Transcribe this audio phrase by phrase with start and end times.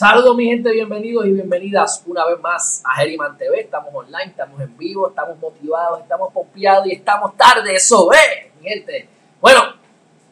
[0.00, 3.60] Saludos mi gente, bienvenidos y bienvenidas una vez más a Herriman TV.
[3.60, 7.74] Estamos online, estamos en vivo, estamos motivados, estamos pompeados y estamos tarde.
[7.74, 9.06] Eso es, mi gente.
[9.42, 9.60] Bueno,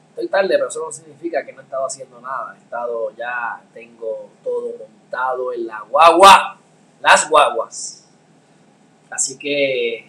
[0.08, 2.54] estoy tarde, pero eso no significa que no he estado haciendo nada.
[2.54, 6.56] He estado ya, tengo todo montado en la guagua,
[7.02, 8.08] las guaguas.
[9.10, 10.02] Así que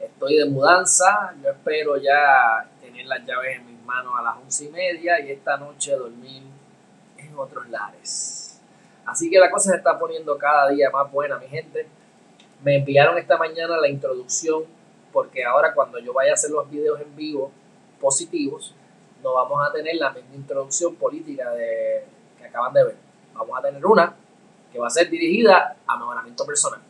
[0.00, 1.32] estoy de mudanza.
[1.42, 5.30] Yo espero ya tener las llaves en mis manos a las once y media y
[5.30, 6.42] esta noche dormir
[7.16, 8.39] en otros lares.
[9.10, 11.84] Así que la cosa se está poniendo cada día más buena, mi gente.
[12.62, 14.62] Me enviaron esta mañana la introducción
[15.12, 17.50] porque ahora cuando yo vaya a hacer los videos en vivo
[18.00, 18.72] positivos,
[19.20, 22.04] no vamos a tener la misma introducción política de,
[22.38, 22.96] que acaban de ver.
[23.34, 24.14] Vamos a tener una
[24.72, 26.80] que va a ser dirigida a mejoramiento personal.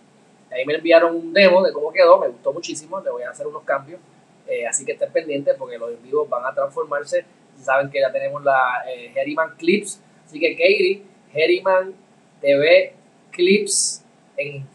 [0.52, 3.46] Ahí me enviaron un demo de cómo quedó, me gustó muchísimo, le voy a hacer
[3.46, 3.98] unos cambios.
[4.46, 7.24] Eh, así que estén pendientes porque los en vivo van a transformarse.
[7.58, 9.14] Saben que ya tenemos la eh,
[9.56, 10.02] Clips.
[10.26, 11.94] Así que Katie, Herriman
[12.40, 12.94] TV
[13.30, 14.04] clips
[14.36, 14.68] en,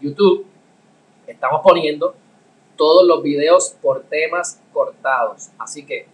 [0.00, 0.44] YouTube,
[1.28, 2.12] estamos poniendo
[2.76, 5.50] todos los videos por temas cortados.
[5.58, 6.06] Así que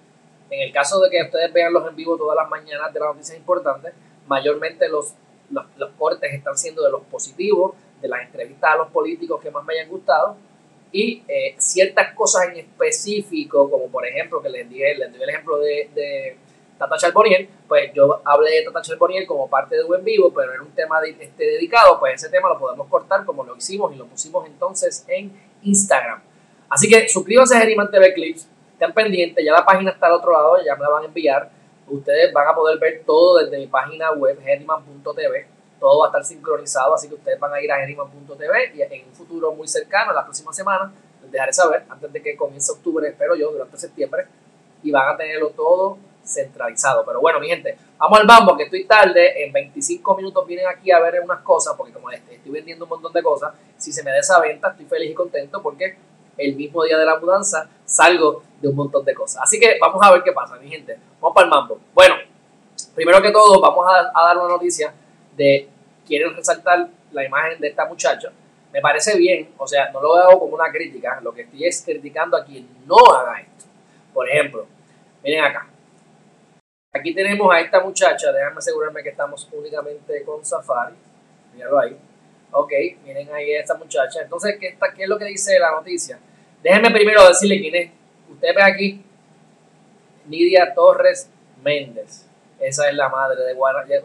[0.50, 3.14] en el caso de que ustedes vean los en vivo todas las mañanas de las
[3.14, 3.94] noticias importantes,
[4.26, 5.14] mayormente los,
[5.50, 9.64] los, cortes están siendo de los positivos, de las entrevistas a los políticos que más
[9.64, 10.36] me hayan gustado
[10.92, 15.30] y eh, ciertas cosas en específico, como por ejemplo que les di, les di el
[15.30, 16.36] ejemplo de
[16.78, 20.60] Tata Charbonnier, pues yo hablé de Tata Charbonnier como parte de un vivo, pero en
[20.60, 24.06] un tema este, dedicado, pues ese tema lo podemos cortar como lo hicimos y lo
[24.06, 26.22] pusimos entonces en Instagram.
[26.70, 30.32] Así que suscríbanse a Geriman TV Clips, estén pendientes, ya la página está al otro
[30.32, 31.50] lado, ya me la van a enviar.
[31.88, 35.46] Ustedes van a poder ver todo desde mi página web, geriman.tv.
[35.80, 39.08] Todo va a estar sincronizado, así que ustedes van a ir a geriman.tv y en
[39.08, 43.08] un futuro muy cercano, la próxima semana, les dejaré saber, antes de que comience octubre,
[43.08, 44.26] espero yo, durante septiembre,
[44.82, 47.04] y van a tenerlo todo centralizado.
[47.04, 49.44] Pero bueno, mi gente, vamos al bambo, que estoy tarde.
[49.44, 53.12] En 25 minutos vienen aquí a ver unas cosas, porque como estoy vendiendo un montón
[53.12, 55.96] de cosas, si se me da esa venta, estoy feliz y contento porque
[56.36, 59.42] el mismo día de la mudanza salgo de un montón de cosas.
[59.42, 60.98] Así que vamos a ver qué pasa, mi gente.
[61.20, 61.80] Vamos para el mambo.
[61.94, 62.14] Bueno,
[62.94, 64.92] primero que todo, vamos a, a dar una noticia
[65.36, 65.68] de
[66.06, 68.30] quieren resaltar la imagen de esta muchacha.
[68.72, 71.82] Me parece bien, o sea, no lo hago como una crítica, lo que estoy es
[71.82, 73.64] criticando a quien no haga esto.
[74.12, 74.66] Por ejemplo,
[75.22, 75.68] miren acá,
[76.92, 80.94] Aquí tenemos a esta muchacha, déjame asegurarme que estamos únicamente con Safari.
[81.54, 81.96] Míralo ahí.
[82.50, 82.72] Ok,
[83.04, 84.22] miren ahí a esta muchacha.
[84.22, 86.18] Entonces, ¿qué, está, ¿qué es lo que dice la noticia?
[86.62, 87.90] Déjenme primero decirle quién es.
[88.30, 89.04] Usted ve aquí,
[90.26, 91.30] Nidia Torres
[91.62, 92.26] Méndez.
[92.58, 93.54] Esa es la madre de,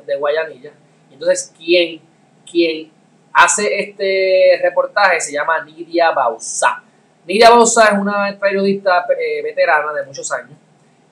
[0.05, 0.73] de Guayanilla.
[1.09, 2.01] Entonces, ¿quién,
[2.49, 2.91] quién
[3.31, 6.83] hace este reportaje se llama Nidia Bausá.
[7.25, 10.57] Nidia Bausá es una periodista eh, veterana de muchos años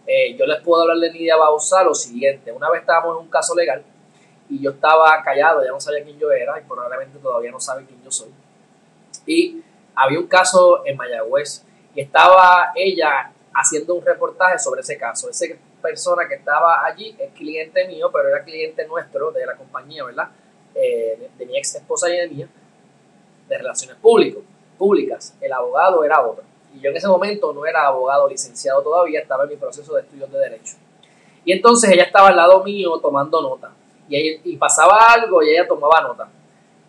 [0.05, 2.51] eh, yo les puedo hablar de Nidia Bausa lo siguiente.
[2.51, 3.83] Una vez estábamos en un caso legal
[4.49, 7.85] y yo estaba callado, ya no sabía quién yo era y probablemente todavía no sabe
[7.85, 8.29] quién yo soy.
[9.25, 9.63] Y
[9.95, 11.63] había un caso en Mayagüez
[11.95, 15.29] y estaba ella haciendo un reportaje sobre ese caso.
[15.29, 15.45] Esa
[15.81, 20.29] persona que estaba allí es cliente mío, pero era cliente nuestro de la compañía, ¿verdad?
[20.75, 22.47] Eh, de, mi ex esposa y de mía,
[23.47, 24.41] de relaciones públicas.
[24.77, 25.35] públicas.
[25.41, 26.43] El abogado era otro.
[26.73, 30.01] Y yo en ese momento no era abogado licenciado todavía, estaba en mi proceso de
[30.01, 30.75] estudios de Derecho.
[31.43, 33.71] Y entonces ella estaba al lado mío tomando nota.
[34.07, 36.29] Y, pasaba algo y ella tomaba nota.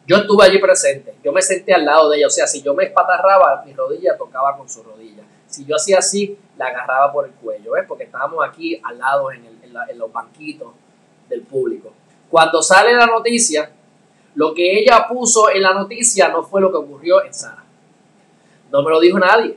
[0.06, 2.74] Yo estuve allí presente, yo me senté al lado de ella, o sea, si yo
[2.74, 5.22] me espatarraba, mi rodilla tocaba con su rodilla.
[5.46, 7.84] Si yo hacía así, la agarraba por el cuello, ¿ves?
[7.86, 10.72] Porque estábamos aquí al lado en, en los banquitos
[11.28, 11.92] del público.
[12.28, 13.70] Cuando sale la noticia,
[14.34, 17.62] lo que ella puso en la noticia no fue lo que ocurrió en Sara.
[18.72, 19.56] No me lo dijo nadie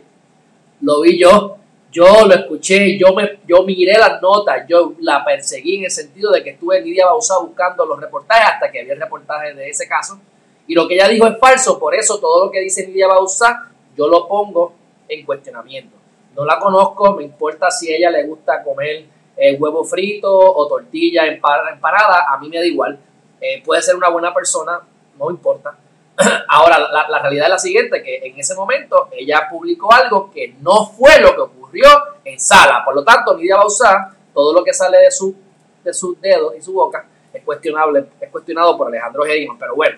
[0.85, 1.57] lo vi yo,
[1.91, 6.31] yo lo escuché, yo, me, yo miré las notas, yo la perseguí en el sentido
[6.31, 9.87] de que estuve Lidia Bausá buscando los reportajes hasta que vi el reportaje de ese
[9.87, 10.19] caso.
[10.67, 13.71] Y lo que ella dijo es falso, por eso todo lo que dice Lidia Bausá
[13.97, 14.73] yo lo pongo
[15.07, 15.95] en cuestionamiento.
[16.35, 19.05] No la conozco, me importa si a ella le gusta comer
[19.37, 22.99] eh, huevo frito o tortilla empanada, a mí me da igual.
[23.41, 24.81] Eh, puede ser una buena persona,
[25.17, 25.77] no importa.
[26.49, 30.85] Ahora, la, realidad es la siguiente, que en ese momento ella publicó algo que no
[30.85, 31.87] fue lo que ocurrió
[32.23, 32.83] en sala.
[32.85, 35.35] Por lo tanto, Nidia usar todo lo que sale de, su,
[35.83, 39.57] de sus dedos y su boca es cuestionable, es cuestionado por Alejandro Geriman.
[39.57, 39.97] Pero bueno,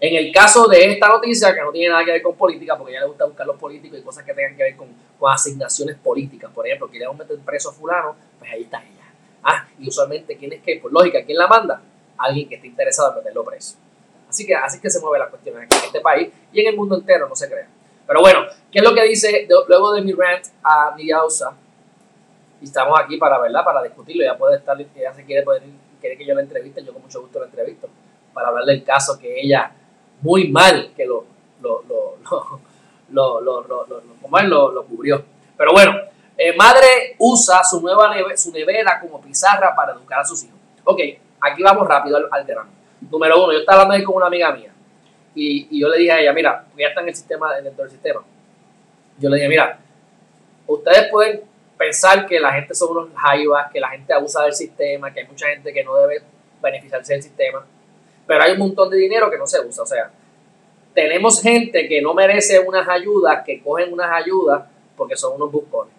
[0.00, 2.92] En el caso de esta noticia, que no tiene nada que ver con política, porque
[2.92, 4.88] ella le gusta buscar los políticos y cosas que tengan que ver con,
[5.28, 6.50] asignaciones políticas.
[6.52, 9.12] Por ejemplo, queremos meter preso a fulano, pues ahí está ella.
[9.44, 10.80] Ah, y usualmente, ¿quién es que?
[10.80, 11.80] Por lógica, ¿quién la manda?
[12.18, 13.76] Alguien que esté interesado en meterlo preso.
[14.32, 16.96] Así que así que se mueve la cuestión en este país y en el mundo
[16.96, 17.68] entero, no se crea.
[18.06, 21.52] Pero bueno, ¿qué es lo que dice luego de mi rant a Niausa?
[22.58, 23.62] Y estamos aquí para, ¿verdad?
[23.62, 24.24] Para discutirlo.
[24.24, 25.62] Ya puede estar, ella se quiere, poder,
[26.00, 27.90] quiere que yo la entreviste, yo con mucho gusto la entrevisto.
[28.32, 29.70] Para hablar del caso que ella,
[30.22, 31.26] muy mal, que lo,
[31.60, 32.16] lo, lo,
[33.10, 35.22] lo, lo, lo, lo, lo cubrió.
[35.58, 35.92] Pero bueno,
[36.38, 40.58] eh, madre usa su nueva su nevera como pizarra para educar a sus hijos.
[40.84, 41.00] Ok,
[41.38, 42.46] aquí vamos rápido al, al.
[43.10, 44.72] Número uno, yo estaba hablando ahí con una amiga mía
[45.34, 48.22] y, yo le dije a ella, mira, ya está en el sistema, dentro del sistema.
[49.18, 49.78] Yo le dije, mira,
[50.66, 51.42] ustedes pueden
[51.76, 55.26] pensar que la gente son unos jaivas, que la gente abusa del sistema, que hay
[55.26, 56.22] mucha gente que no debe
[56.60, 57.66] beneficiarse del sistema,
[58.26, 59.82] pero hay un montón de dinero que no se usa.
[59.82, 60.10] O sea,
[60.94, 64.64] tenemos gente que no merece unas ayudas, que cogen unas ayudas
[64.96, 65.94] porque son unos buscones.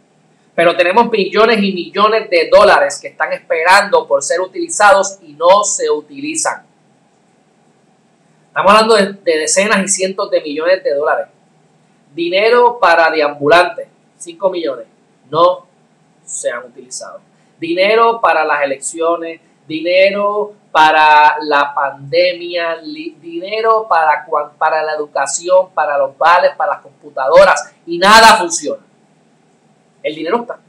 [0.55, 5.63] Pero tenemos millones y millones de dólares que están esperando por ser utilizados y no
[5.63, 6.63] se utilizan.
[8.53, 11.25] Estamos hablando de, decenas y cientos de millones de dólares.
[12.13, 13.87] Dinero para deambulantes,
[14.19, 14.85] 5 millones,
[15.27, 15.65] no
[16.23, 17.19] se han utilizado.
[17.57, 24.23] Dinero para las elecciones, dinero para la pandemia, dinero para,
[24.59, 28.83] para la educación, para los vales, para las computadoras, y nada funciona.
[30.03, 30.59] El dinero está.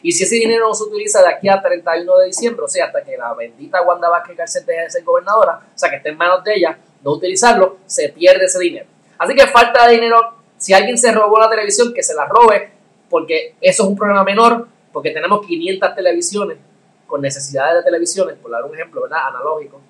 [0.00, 2.86] Y si ese dinero no se utiliza de aquí a 31 de diciembre, o sea,
[2.86, 6.08] hasta que la bendita Wanda Vázquez Garcet deje de ser gobernadora, o sea, que esté
[6.08, 8.86] en manos de ella, no utilizarlo, se pierde ese dinero.
[9.18, 12.70] Así que falta de dinero, si alguien se robó la televisión, que se la robe,
[13.08, 16.58] porque eso es un problema menor, porque tenemos 500 televisiones
[17.06, 19.28] con necesidades de televisiones, por dar un ejemplo, ¿verdad?
[19.28, 19.80] Analógico,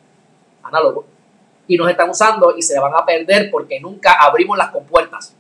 [0.63, 1.05] análogo,
[1.67, 5.35] y nos están usando y se van a perder porque nunca abrimos las compuertas.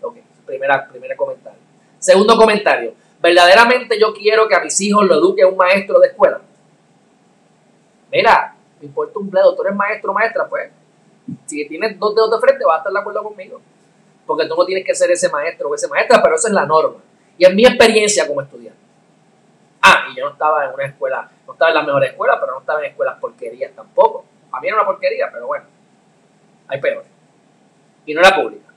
[0.00, 0.16] Ok,
[0.46, 1.58] primera, primer comentario.
[1.98, 6.40] Segundo comentario, verdaderamente yo quiero que a mis hijos lo eduque un maestro de escuela.
[8.10, 10.70] Mira, me importa un bledo, tú eres maestro maestra, pues
[11.46, 13.60] si tienes dos dedos de frente, vas a estar de acuerdo conmigo.
[14.26, 16.66] Porque tú no tienes que ser ese maestro o esa maestra, pero esa es la
[16.66, 16.98] norma.
[17.36, 18.78] Y en mi experiencia como estudiante.
[19.80, 22.52] Ah, y yo no estaba en una escuela, no estaba en la mejor escuela, pero
[22.52, 24.24] no estaba en escuelas porquerías tampoco.
[24.50, 25.64] A mí era una porquería, pero bueno,
[26.66, 27.08] hay peores.
[28.04, 28.72] Y no era pública.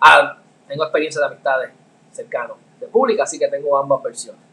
[0.00, 1.70] Ah, tengo experiencia de amistades
[2.10, 4.45] cercanos de pública, así que tengo ambas versiones.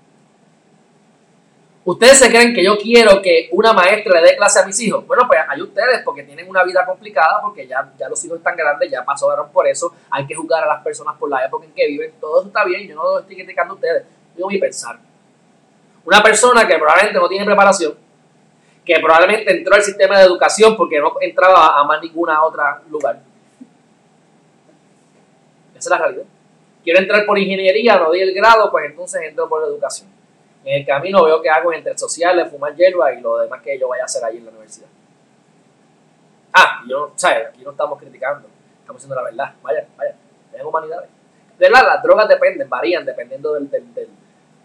[1.86, 5.06] ¿Ustedes se creen que yo quiero que una maestra le dé clase a mis hijos?
[5.06, 8.56] Bueno, pues hay ustedes porque tienen una vida complicada, porque ya, ya los hijos están
[8.56, 11.74] grandes, ya pasaron por eso, hay que juzgar a las personas por la época en
[11.74, 14.06] que viven, todo eso está bien, yo no estoy criticando a ustedes,
[14.38, 14.98] voy a pensar.
[16.06, 17.96] Una persona que probablemente no tiene preparación,
[18.86, 23.20] que probablemente entró al sistema de educación porque no entraba a más ninguna otra lugar.
[25.72, 26.26] Esa es la realidad.
[26.82, 30.23] Quiero entrar por ingeniería, no di el grado, pues entonces entro por la educación
[30.66, 33.88] en el camino veo que hago entre sociales, fumar hierba y lo demás que yo
[33.88, 34.88] vaya a hacer ahí en la universidad.
[36.54, 37.48] Ah, yo, ¿sabes?
[37.50, 38.48] Aquí no estamos criticando,
[38.80, 39.54] estamos diciendo la verdad.
[39.62, 40.16] Vaya, vaya,
[40.52, 41.10] tenemos humanidades.
[41.58, 43.70] De verdad, las drogas dependen, varían dependiendo del,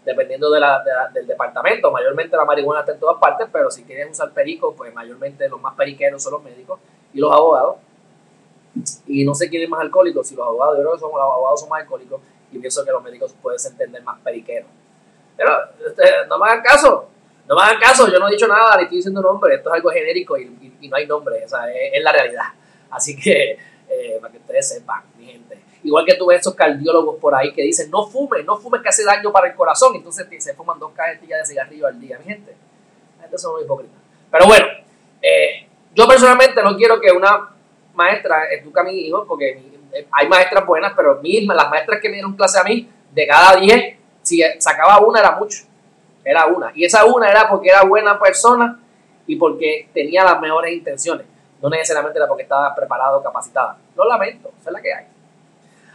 [0.05, 1.91] dependiendo de la, del departamento.
[1.91, 5.59] Mayormente la marihuana está en todas partes, pero si quieres usar perico, pues mayormente los
[5.59, 6.79] más periqueros son los médicos
[7.13, 7.77] y los abogados.
[9.07, 11.59] Y no sé quién es más alcohólico, si los abogados, yo creo que los abogados
[11.59, 14.69] son más alcohólicos y pienso que los médicos pueden entender más periqueros.
[15.39, 17.09] Pero este, no me hagan caso,
[17.47, 19.75] no me hagan caso, yo no he dicho nada, ni estoy diciendo nombre, esto es
[19.75, 20.45] algo genérico y,
[20.89, 22.43] no hay nombre, o sea, es, la realidad.
[22.91, 25.57] Así que, eh, para que ustedes sepan, mi gente.
[25.81, 28.89] Igual que tú ves esos cardiólogos por ahí que dicen, no fumes, no fumes que
[28.89, 32.25] hace daño para el corazón, entonces se fuman dos cajetillas de cigarrillo al día, mi
[32.25, 32.53] gente.
[33.15, 33.97] La gente son hipócritas.
[34.29, 34.65] Pero bueno,
[35.21, 37.55] eh, yo personalmente no quiero que una
[37.93, 39.51] maestra eduque a mi hijo, porque
[39.93, 43.25] eh, hay maestras buenas, pero mismas, las maestras que me dieron clase a mí, de
[43.25, 45.63] cada 10, si sacaba una era mucho,
[46.23, 46.71] era una.
[46.75, 48.79] Y esa una era porque era buena persona
[49.25, 51.25] y porque tenía las mejores intenciones.
[51.61, 53.77] No necesariamente era porque estaba preparado, capacitada.
[53.95, 55.05] Lo lamento, es la que hay.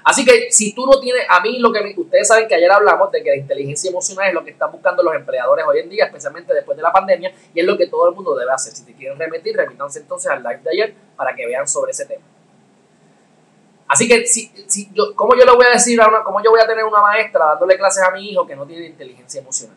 [0.04, 3.10] Así que si tú no tienes, a mí lo que ustedes saben que ayer hablamos
[3.10, 6.04] de que la inteligencia emocional es lo que están buscando los empleadores hoy en día,
[6.04, 8.74] especialmente después de la pandemia, y es lo que todo el mundo debe hacer.
[8.74, 12.04] Si te quieren remitir, remítanse entonces al live de ayer para que vean sobre ese
[12.04, 12.22] tema.
[13.86, 16.50] Así que, si, si yo, ¿cómo yo le voy a decir a una, cómo yo
[16.50, 19.76] voy a tener una maestra dándole clases a mi hijo que no tiene inteligencia emocional?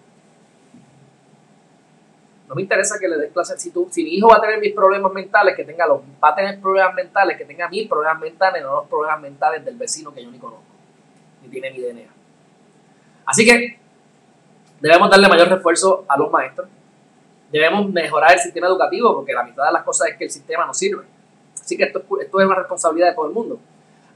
[2.48, 3.62] No me interesa que le dé clases.
[3.62, 6.30] Si, tú, si mi hijo va a tener mis problemas mentales, que tenga los, va
[6.30, 10.14] a tener problemas mentales, que tenga mis problemas mentales, no los problemas mentales del vecino
[10.14, 10.64] que yo ni conozco,
[11.44, 12.10] ni tiene ni DNA.
[13.26, 13.78] Así que
[14.80, 16.70] debemos darle mayor refuerzo a los maestros.
[17.52, 20.66] Debemos mejorar el sistema educativo, porque la mitad de las cosas es que el sistema
[20.66, 21.04] no sirve
[21.60, 23.60] Así que esto, esto es una responsabilidad de todo el mundo.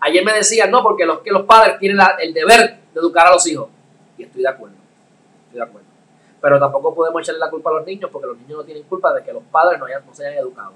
[0.01, 3.31] Ayer me decían, no, porque los, que los padres tienen el deber de educar a
[3.31, 3.69] los hijos.
[4.17, 4.75] Y estoy de acuerdo.
[5.45, 5.87] Estoy de acuerdo.
[6.41, 9.13] Pero tampoco podemos echarle la culpa a los niños porque los niños no tienen culpa
[9.13, 10.73] de que los padres no, hayan, no se hayan educado.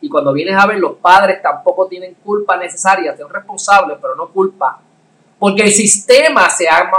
[0.00, 4.28] Y cuando vienes a ver, los padres tampoco tienen culpa necesaria, son responsables, pero no
[4.28, 4.80] culpa.
[5.38, 6.90] Porque el sistema se ha,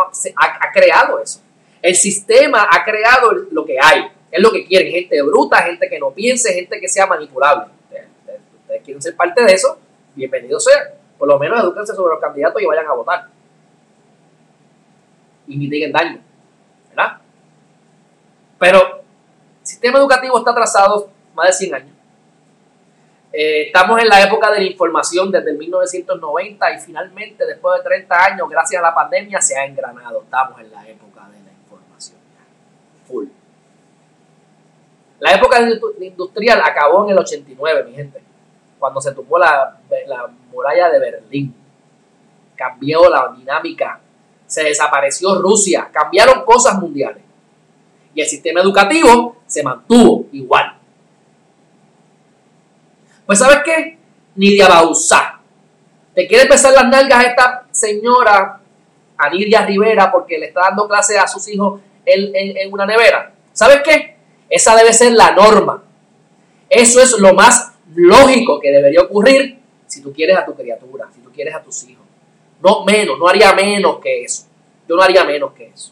[0.74, 1.42] creado eso.
[1.82, 4.12] El sistema ha creado lo que hay.
[4.30, 4.92] Es lo que quieren.
[4.92, 7.72] Gente bruta, gente que no piense, gente que sea manipulable.
[7.84, 9.78] Ustedes, quieren ser parte de eso,
[10.16, 11.01] bienvenidos sean.
[11.22, 13.28] Por lo menos edúquense sobre los candidatos y vayan a votar.
[15.46, 16.20] Y mitiguen daño.
[16.90, 17.20] ¿Verdad?
[18.58, 21.96] Pero el sistema educativo está atrasado más de 100 años.
[23.32, 27.84] Eh, estamos en la época de la información desde el 1990 y finalmente después de
[27.88, 30.24] 30 años, gracias a la pandemia, se ha engranado.
[30.24, 32.18] Estamos en la época de la información.
[33.08, 33.28] Full.
[35.20, 35.60] La época
[36.00, 38.21] industrial acabó en el 89, mi gente,
[38.82, 41.56] cuando se tumbó la, la muralla de Berlín.
[42.56, 44.00] Cambió la dinámica.
[44.48, 45.88] Se desapareció Rusia.
[45.94, 47.22] Cambiaron cosas mundiales
[48.16, 50.78] y el sistema educativo se mantuvo igual.
[53.28, 54.00] Pues ¿sabes qué?
[54.36, 55.40] Nidia Bausá.
[56.16, 58.60] ¿Te quiere empezar las nalgas a esta señora,
[59.16, 63.32] Anidia Rivera, porque le está dando clase a sus hijos en, en una nevera?
[63.54, 64.18] ¿Sabes qué?
[64.50, 65.84] Esa debe ser la norma.
[66.68, 71.22] Eso es lo más lógico que debería ocurrir si tú quieres a tu criatura, si
[71.22, 72.06] tú quieres a tus hijos.
[72.62, 74.46] No menos, no haría menos que eso.
[74.88, 75.92] Yo no haría menos que eso.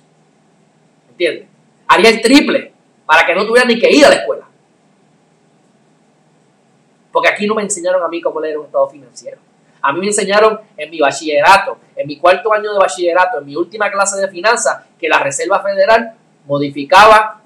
[1.10, 1.48] ¿Entiendes?
[1.90, 2.72] haría el triple
[3.06, 4.46] para que no tuviera ni que ir a la escuela.
[7.12, 9.40] Porque aquí no me enseñaron a mí cómo leer un estado financiero.
[9.82, 13.56] A mí me enseñaron en mi bachillerato, en mi cuarto año de bachillerato, en mi
[13.56, 16.14] última clase de finanzas, que la Reserva Federal
[16.46, 17.42] modificaba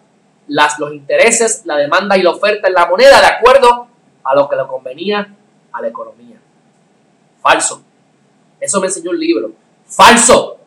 [0.48, 3.88] las, los intereses, la demanda y la oferta en la moneda de acuerdo
[4.24, 5.36] a lo que le convenía
[5.72, 6.38] a la economía.
[7.42, 7.84] Falso.
[8.60, 9.52] Eso me enseñó un libro.
[9.86, 10.60] Falso.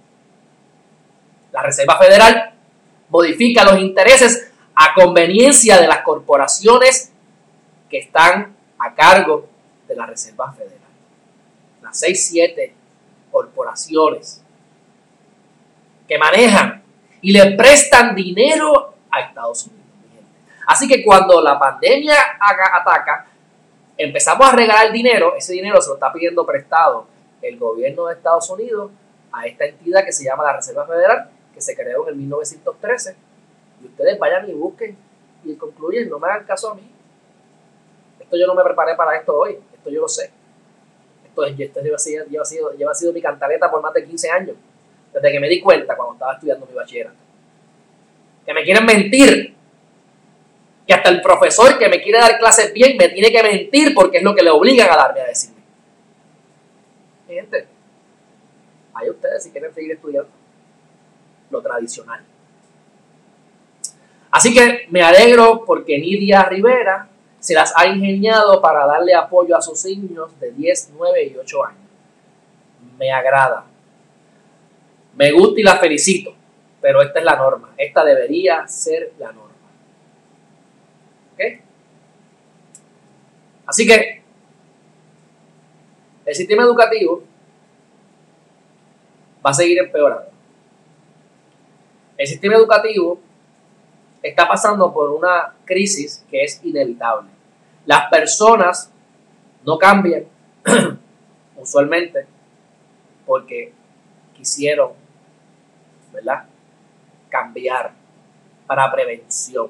[1.52, 2.54] La Reserva Federal
[3.08, 7.12] modifica los intereses a conveniencia de las corporaciones
[7.88, 9.48] que están a cargo
[9.88, 10.76] de la Reserva Federal.
[11.82, 12.74] Las 6, 7
[13.30, 14.42] corporaciones
[16.08, 16.82] que manejan
[17.20, 19.84] y le prestan dinero a Estados Unidos.
[20.66, 23.26] Así que cuando la pandemia ataca,
[23.98, 27.06] empezamos a regalar dinero, ese dinero se lo está pidiendo prestado
[27.42, 28.90] el gobierno de Estados Unidos
[29.32, 33.16] a esta entidad que se llama la Reserva Federal que se creó en el 1913.
[33.82, 34.96] Y ustedes vayan y busquen
[35.42, 36.82] y concluyen, no me hagan caso a mí.
[38.20, 40.30] Esto yo no me preparé para esto hoy, esto yo lo sé.
[41.24, 41.96] Esto, esto lleva,
[42.28, 44.56] lleva, sido, lleva sido mi cantaleta por más de 15 años,
[45.14, 47.16] desde que me di cuenta cuando estaba estudiando mi bachillerato.
[48.44, 49.54] Que me quieren mentir,
[50.86, 54.18] que hasta el profesor que me quiere dar clases bien me tiene que mentir porque
[54.18, 55.56] es lo que le obligan a darme a decirme.
[57.28, 57.66] gente,
[58.94, 60.30] hay ustedes si quieren seguir estudiando
[61.50, 62.20] lo tradicional.
[64.30, 69.62] Así que me alegro porque Nidia Rivera se las ha ingeniado para darle apoyo a
[69.62, 71.80] sus niños de 10, 9 y 8 años.
[72.98, 73.64] Me agrada.
[75.14, 76.34] Me gusta y la felicito,
[76.80, 77.72] pero esta es la norma.
[77.76, 79.45] Esta debería ser la norma.
[81.36, 81.60] ¿Ok?
[83.66, 84.22] Así que
[86.24, 87.22] el sistema educativo
[89.44, 90.30] va a seguir empeorando.
[92.16, 93.20] El sistema educativo
[94.22, 97.30] está pasando por una crisis que es inevitable.
[97.84, 98.90] Las personas
[99.64, 100.24] no cambian
[101.56, 102.26] usualmente
[103.26, 103.72] porque
[104.34, 104.92] quisieron,
[106.12, 106.46] ¿verdad?
[107.28, 107.92] Cambiar
[108.66, 109.68] para prevención.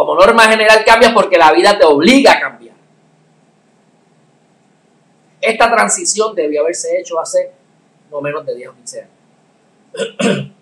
[0.00, 2.74] Como norma general cambias porque la vida te obliga a cambiar.
[5.42, 7.52] Esta transición debió haberse hecho hace
[8.10, 9.12] no menos de 10 o 15 años.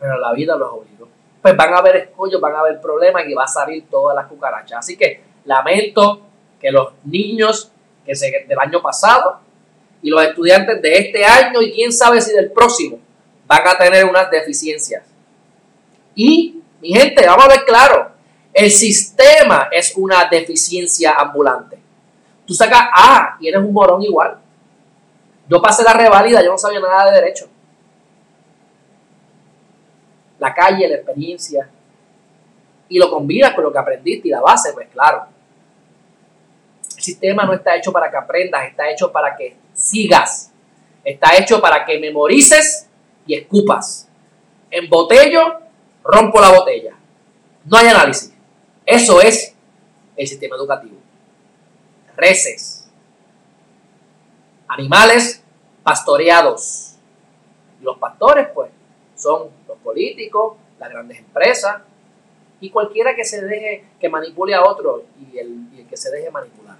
[0.00, 1.08] pero la vida los obligó.
[1.40, 4.26] Pues van a haber escollos, van a haber problemas y va a salir todas las
[4.26, 4.80] cucarachas.
[4.80, 6.20] Así que lamento
[6.60, 7.70] que los niños
[8.04, 9.38] que se, del año pasado
[10.02, 12.98] y los estudiantes de este año y quién sabe si del próximo
[13.46, 15.04] van a tener unas deficiencias.
[16.16, 18.10] Y, mi gente, vamos a ver claro,
[18.52, 21.78] el sistema es una deficiencia ambulante.
[22.46, 24.36] Tú sacas A y eres un morón igual.
[25.48, 27.48] Yo pasé la reválida, yo no sabía nada de derecho
[30.42, 31.68] la calle, la experiencia,
[32.88, 35.26] y lo combinas con lo que aprendiste y la base, pues claro.
[36.96, 40.50] El sistema no está hecho para que aprendas, está hecho para que sigas.
[41.04, 42.88] Está hecho para que memorices
[43.24, 44.08] y escupas.
[44.68, 45.60] En botello,
[46.04, 46.94] rompo la botella.
[47.64, 48.32] No hay análisis.
[48.84, 49.54] Eso es
[50.16, 50.96] el sistema educativo.
[52.16, 52.88] reses,
[54.68, 55.42] animales
[55.82, 56.94] pastoreados.
[57.80, 58.70] Los pastores, pues,
[59.16, 61.82] son los políticos, las grandes empresas
[62.60, 66.10] y cualquiera que se deje, que manipule a otro y el, y el que se
[66.10, 66.76] deje manipular.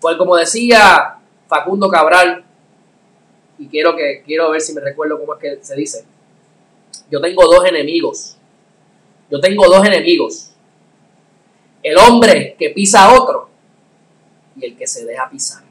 [0.00, 1.16] Pues como decía
[1.48, 2.44] Facundo Cabral,
[3.58, 6.04] y quiero, que, quiero ver si me recuerdo cómo es que se dice,
[7.10, 8.36] yo tengo dos enemigos.
[9.30, 10.50] Yo tengo dos enemigos.
[11.82, 13.48] El hombre que pisa a otro
[14.56, 15.62] y el que se deja pisar.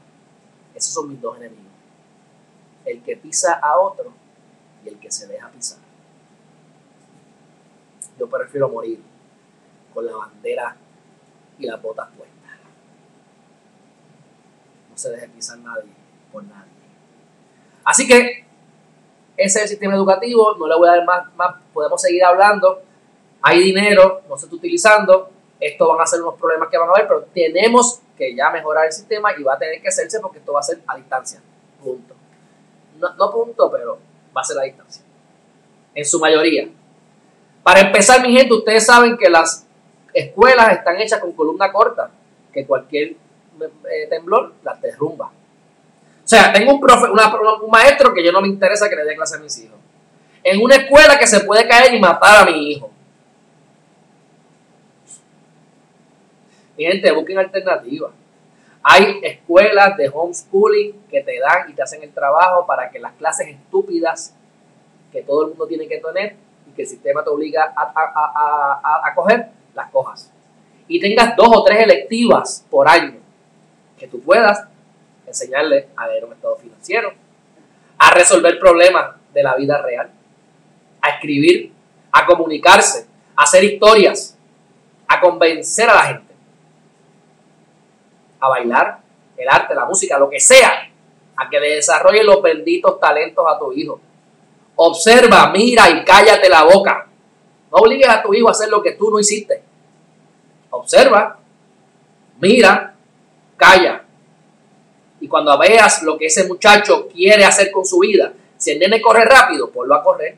[0.74, 1.64] Esos son mis dos enemigos.
[2.84, 4.12] El que pisa a otro
[4.84, 5.78] y el que se deja pisar.
[8.18, 9.02] Yo prefiero morir
[9.92, 10.76] con la bandera
[11.58, 12.36] y las botas puestas.
[14.90, 15.90] No se deje pisar nadie
[16.32, 16.72] por nadie.
[17.84, 18.45] Así que
[19.36, 22.80] ese es el sistema educativo, no le voy a dar más, más, podemos seguir hablando.
[23.42, 26.92] Hay dinero, no se está utilizando, esto van a ser unos problemas que van a
[26.92, 30.38] haber, pero tenemos que ya mejorar el sistema y va a tener que hacerse porque
[30.38, 31.40] esto va a ser a distancia.
[31.82, 32.14] Punto.
[32.98, 33.98] No, no punto, pero
[34.36, 35.02] va a ser a distancia.
[35.94, 36.68] En su mayoría.
[37.62, 39.66] Para empezar, mi gente, ustedes saben que las
[40.14, 42.10] escuelas están hechas con columna corta,
[42.52, 43.16] que cualquier
[43.60, 45.30] eh, temblor las derrumba.
[46.26, 49.14] O sea, tengo un, profe, un maestro que yo no me interesa que le dé
[49.14, 49.78] clase a mis hijos.
[50.42, 52.90] En una escuela que se puede caer y matar a mi hijo.
[56.76, 58.10] Mi gente, busquen alternativas.
[58.82, 63.12] Hay escuelas de homeschooling que te dan y te hacen el trabajo para que las
[63.12, 64.34] clases estúpidas
[65.12, 66.34] que todo el mundo tiene que tener
[66.68, 70.32] y que el sistema te obliga a, a, a, coger, las cojas.
[70.88, 73.14] Y tengas dos o tres electivas por año
[73.96, 74.66] que tú puedas
[75.26, 77.12] enseñarle a leer un estado financiero,
[77.98, 80.10] a resolver problemas de la vida real,
[81.00, 81.72] a escribir,
[82.12, 84.36] a comunicarse, a hacer historias,
[85.08, 86.26] a convencer a la gente
[88.40, 88.98] a bailar,
[89.36, 90.88] el arte, la música, lo que sea,
[91.36, 94.00] a que le desarrolle los benditos talentos a tu hijo.
[94.76, 97.06] Observa, mira y cállate la boca.
[97.70, 99.62] No obligues a tu hijo a hacer lo que tú no hiciste.
[100.70, 101.38] Observa,
[102.38, 102.94] mira,
[103.56, 104.04] calla.
[105.20, 109.00] Y cuando veas lo que ese muchacho quiere hacer con su vida, si el nene
[109.00, 110.36] corre rápido, ponlo a correr.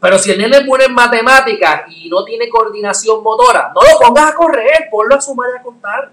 [0.00, 4.32] Pero si el nene bueno en matemáticas y no tiene coordinación motora, no lo pongas
[4.32, 6.10] a correr, ponlo a sumar y a contar.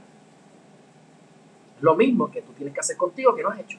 [1.79, 3.77] Lo mismo que tú tienes que hacer contigo que no has hecho.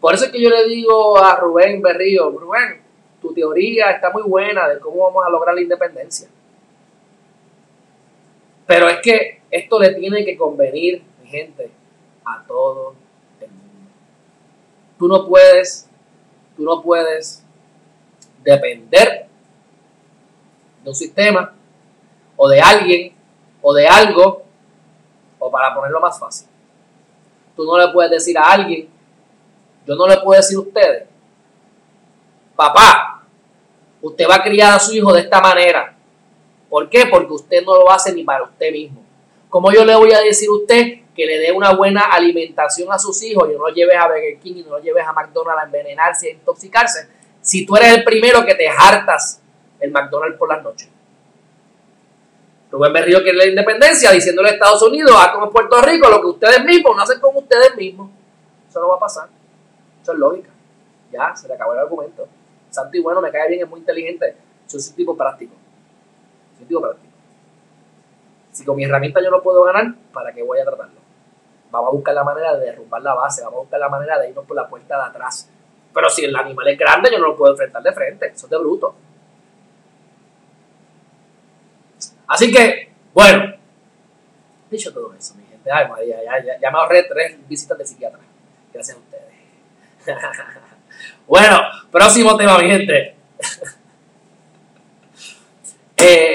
[0.00, 2.82] Por eso es que yo le digo a Rubén Berrío, Rubén,
[3.22, 6.28] tu teoría está muy buena de cómo vamos a lograr la independencia.
[8.66, 11.70] Pero es que esto le tiene que convenir, mi gente,
[12.24, 12.94] a todo
[13.40, 13.90] el mundo.
[14.98, 15.88] Tú no puedes,
[16.56, 17.44] tú no puedes
[18.42, 19.26] depender
[20.82, 21.54] de un sistema
[22.36, 23.14] o de alguien
[23.66, 24.44] o de algo,
[25.38, 26.46] o para ponerlo más fácil,
[27.56, 28.90] tú no le puedes decir a alguien,
[29.86, 31.08] yo no le puedo decir a ustedes,
[32.54, 33.22] papá,
[34.02, 35.96] usted va a criar a su hijo de esta manera.
[36.74, 37.06] ¿Por qué?
[37.08, 39.00] Porque usted no lo hace ni para usted mismo.
[39.48, 42.98] Como yo le voy a decir a usted que le dé una buena alimentación a
[42.98, 45.62] sus hijos y no lo lleves a Burger King y no lo lleves a McDonald's
[45.62, 47.08] a envenenarse, a intoxicarse,
[47.40, 49.40] si tú eres el primero que te hartas
[49.78, 50.88] el McDonald's por las noches.
[52.72, 56.26] Rubén Berrío quiere la independencia diciéndole a Estados Unidos, a como Puerto Rico, lo que
[56.26, 58.10] ustedes mismos no hacen con ustedes mismos.
[58.68, 59.28] Eso no va a pasar.
[60.02, 60.50] Eso es lógica.
[61.12, 62.26] Ya, se le acabó el argumento.
[62.68, 64.34] Santo y bueno, me cae bien, es muy inteligente.
[64.68, 65.54] Yo soy un tipo práctico.
[68.52, 71.00] Si con mi herramienta yo no puedo ganar, ¿para qué voy a tratarlo?
[71.70, 74.30] Vamos a buscar la manera de derrumbar la base, vamos a buscar la manera de
[74.30, 75.50] irnos por la puerta de atrás
[75.94, 78.32] pero si el animal es grande, yo no lo puedo enfrentar de frente.
[78.34, 78.96] Eso es de bruto.
[82.26, 83.54] Así que, bueno,
[84.70, 88.18] dicho todo eso, mi gente, ay María, ya, ya, me ahorré tres visitas de psiquiatra.
[88.72, 89.24] Gracias a ustedes.
[91.28, 91.60] bueno,
[91.92, 93.14] próximo tema, mi gente.
[95.98, 96.33] eh,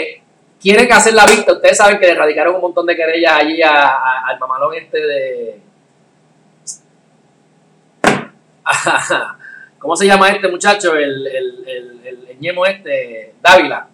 [0.60, 1.54] quieren hacer la vista.
[1.54, 5.60] Ustedes saben que le radicaron un montón de querellas allí al mamalón este de.
[9.80, 10.96] ¿Cómo se llama este muchacho?
[10.96, 13.88] El, el, el, el, ñemo este, Dávila.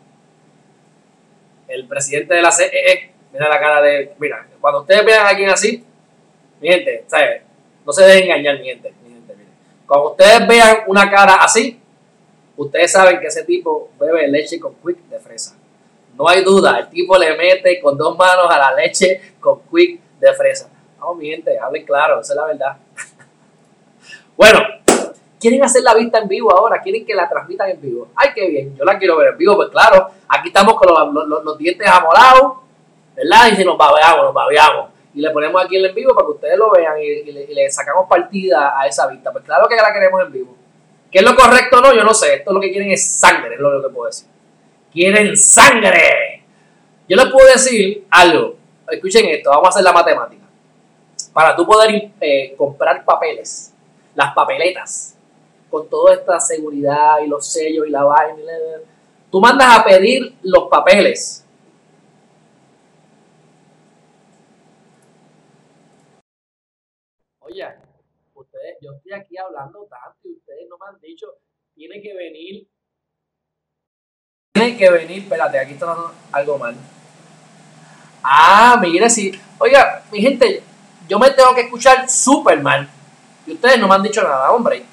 [1.68, 2.92] El presidente de la CEE.
[2.92, 3.12] E.
[3.32, 4.14] Mira la cara de.
[4.18, 5.84] Mira, cuando ustedes vean a alguien así,
[6.60, 7.42] mi gente, ¿sabes?
[7.86, 8.60] No se dejen engañar.
[8.60, 8.94] Mi gente
[9.86, 11.80] Cuando ustedes vean una cara así,
[12.58, 15.56] ustedes saben que ese tipo bebe leche con quick de fresa.
[16.18, 20.00] No hay duda, el tipo le mete con dos manos a la leche con quick
[20.20, 20.70] de fresa.
[20.98, 22.78] Vamos, mi gente, hablen claro, esa es la verdad.
[24.38, 24.60] bueno,
[25.40, 28.08] quieren hacer la vista en vivo ahora, quieren que la transmitan en vivo.
[28.16, 30.88] Ay, qué bien, yo la quiero ver en vivo, pues claro, aquí estamos con
[31.44, 32.60] los, dientes amorados,
[33.14, 33.48] ¿verdad?
[33.52, 34.92] Y si nos babeamos, nos babeamos.
[35.14, 38.08] Y le ponemos aquí el en vivo para que ustedes lo vean y, le, sacamos
[38.08, 39.32] partida a esa vista.
[39.32, 40.56] Pues claro que la queremos en vivo.
[41.12, 41.94] ¿Qué es lo correcto o no?
[41.94, 42.36] Yo no sé.
[42.36, 44.28] Esto lo que quieren es sangre, es lo que puedo decir.
[44.96, 46.46] Quieren sangre.
[47.10, 48.56] Yo les puedo decir algo.
[48.90, 50.46] Escuchen esto, vamos a hacer la matemática.
[51.34, 53.74] Para tú poder eh, comprar papeles,
[54.16, 55.18] las papeletas,
[55.70, 58.54] con toda esta seguridad y los sellos y la vaina,
[59.30, 61.46] tú mandas a pedir los papeles
[67.48, 67.64] Oye,
[68.34, 71.28] ustedes, yo estoy aquí hablando tanto y ustedes no me han dicho,
[71.76, 72.68] tiene que venir.
[74.56, 75.94] Tiene que venir, espérate, aquí está
[76.32, 76.74] algo mal.
[78.24, 79.38] Ah, mire, sí.
[79.58, 80.64] Oiga, mi gente,
[81.10, 82.90] yo me tengo que escuchar súper mal.
[83.46, 84.86] Y ustedes no me han dicho nada, hombre.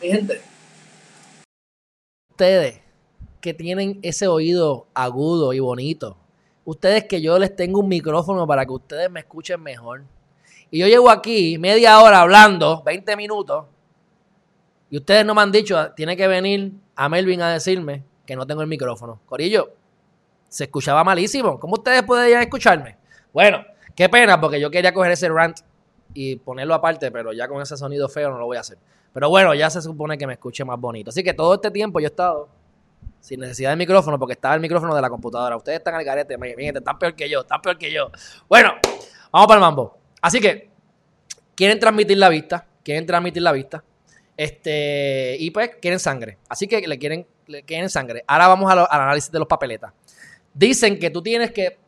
[0.00, 0.40] Mi gente.
[2.30, 2.80] Ustedes
[3.40, 6.16] que tienen ese oído agudo y bonito.
[6.64, 10.04] Ustedes que yo les tengo un micrófono para que ustedes me escuchen mejor.
[10.70, 13.66] Y yo llevo aquí media hora hablando, 20 minutos,
[14.90, 18.46] y ustedes no me han dicho, tiene que venir a Melvin a decirme que no
[18.46, 19.20] tengo el micrófono.
[19.26, 19.72] Corillo,
[20.48, 21.58] se escuchaba malísimo.
[21.58, 22.96] ¿Cómo ustedes pueden escucharme?
[23.32, 25.58] Bueno, qué pena, porque yo quería coger ese rant
[26.14, 28.78] y ponerlo aparte, pero ya con ese sonido feo no lo voy a hacer.
[29.12, 31.10] Pero bueno, ya se supone que me escuche más bonito.
[31.10, 32.48] Así que todo este tiempo yo he estado
[33.20, 35.56] sin necesidad de micrófono, porque estaba el micrófono de la computadora.
[35.56, 38.10] Ustedes están al garete, miren, están peor que yo, están peor que yo.
[38.48, 38.72] Bueno,
[39.32, 39.98] vamos para el mambo.
[40.20, 40.70] Así que,
[41.54, 43.84] quieren transmitir la vista, quieren transmitir la vista,
[44.36, 46.38] este, y pues quieren sangre.
[46.48, 48.24] Así que le quieren, le quieren sangre.
[48.26, 49.92] Ahora vamos al análisis de los papeletas.
[50.52, 51.78] Dicen que tú tienes que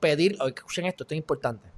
[0.00, 1.68] pedir, escuchen esto, esto es importante.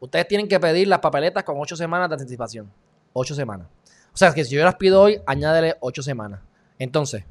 [0.00, 2.70] Ustedes tienen que pedir las papeletas con ocho semanas de anticipación.
[3.12, 3.66] Ocho semanas.
[4.12, 6.40] O sea, que si yo las pido hoy, añádele ocho semanas.
[6.78, 7.24] Entonces,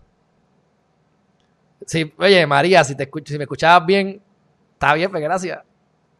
[1.85, 4.21] Sí, oye, María, si, te si me escuchabas bien,
[4.73, 5.59] está bien, pues gracias.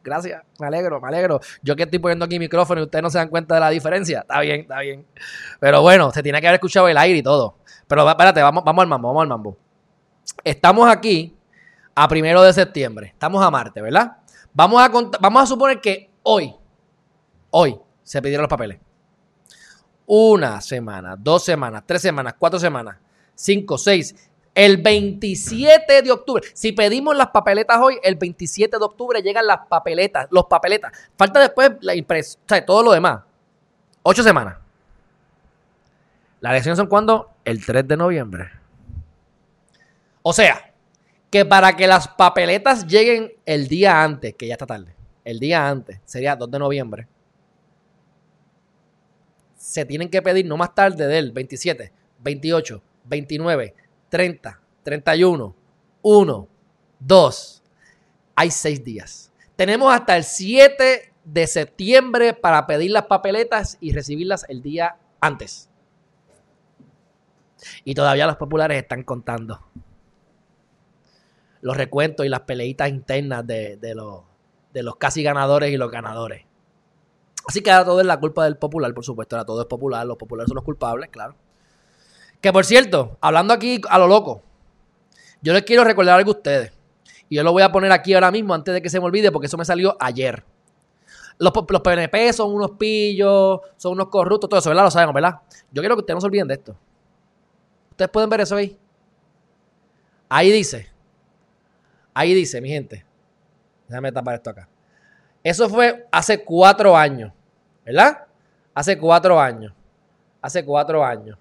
[0.08, 1.42] Gracias, me alegro, me alegro.
[1.62, 4.22] Yo que estoy poniendo aquí micrófono y ustedes no se dan cuenta de la diferencia.
[4.22, 5.06] Está bien, está bien.
[5.60, 7.58] Pero bueno, se tiene que haber escuchado el aire y todo.
[7.90, 9.58] Pero espérate, vamos, vamos al mambo, vamos al mambo.
[10.46, 11.36] Estamos aquí
[11.94, 13.08] a primero de septiembre.
[13.08, 14.16] Estamos a Marte, ¿verdad?
[14.54, 14.90] Vamos a,
[15.20, 16.56] vamos a suponer que hoy,
[17.50, 18.80] hoy, se pidieron los papeles.
[20.06, 22.96] Una semana, dos semanas, tres semanas, cuatro semanas,
[23.36, 24.16] cinco, seis,
[24.58, 29.68] el 27 de octubre, si pedimos las papeletas hoy, el 27 de octubre llegan las
[29.68, 30.92] papeletas, los papeletas.
[31.16, 33.22] Falta después la impresión, o sea, todo lo demás.
[34.02, 34.58] Ocho semanas.
[36.40, 37.30] Las elecciones son cuando?
[37.46, 38.50] El 3 de noviembre.
[40.24, 40.74] O sea,
[41.30, 45.70] que para que las papeletas lleguen el día antes, que ya está tarde, el día
[45.70, 47.08] antes, sería 2 de noviembre,
[49.56, 51.92] se tienen que pedir no más tarde del 27,
[52.24, 53.76] 28, 29,
[54.10, 55.56] 30, 31,
[56.02, 56.48] 1,
[57.00, 57.64] 2.
[58.36, 59.32] Hay seis días.
[59.56, 65.70] Tenemos hasta el 7 de septiembre para pedir las papeletas y recibirlas el día antes.
[67.84, 69.66] Y todavía los populares están contando
[71.62, 74.24] los recuentos y las peleitas internas de, los,
[74.74, 76.46] de los casi ganadores y los ganadores.
[77.48, 79.36] Así que ahora todo es la culpa del popular, por supuesto.
[79.36, 80.06] Ahora todo es popular.
[80.06, 81.36] Los populares son los culpables, claro.
[82.42, 84.44] Que por cierto, hablando aquí a lo loco,
[85.42, 86.72] yo les quiero recordar algo a ustedes.
[87.30, 89.32] Y yo lo voy a poner aquí ahora mismo antes de que se me olvide
[89.32, 90.44] porque eso me salió ayer.
[91.40, 94.84] Los, los PNP son unos pillos, son unos corruptos, todo eso, ¿verdad?
[94.86, 95.36] Lo sabemos, ¿verdad?
[95.72, 96.76] Yo quiero que ustedes no se olviden de esto.
[97.92, 98.78] Ustedes pueden ver eso ahí.
[100.30, 100.88] Ahí dice.
[102.14, 103.06] Ahí dice, mi gente.
[103.88, 104.68] Déjame tapar esto acá.
[105.44, 107.32] Eso fue hace cuatro años.
[107.86, 108.26] ¿Verdad?
[108.74, 109.74] Hace cuatro años.
[110.42, 111.38] Hace cuatro años.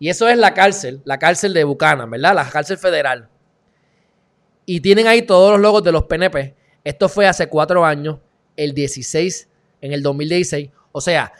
[0.00, 2.34] Y eso es la cárcel, la cárcel de Buchanan, ¿verdad?
[2.34, 3.28] La cárcel federal.
[4.64, 6.56] Y tienen ahí todos los logos de los PNP.
[6.82, 8.18] Esto fue hace cuatro años,
[8.56, 9.48] el 16,
[9.82, 10.70] en el 2016.
[10.90, 11.30] O sea,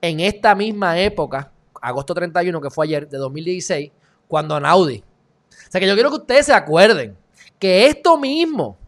[0.00, 1.50] en esta misma época,
[1.82, 3.90] agosto 31, que fue ayer, de 2016,
[4.28, 4.98] cuando Anaudi.
[4.98, 7.16] O sea, que yo quiero que ustedes se acuerden
[7.58, 8.78] que esto mismo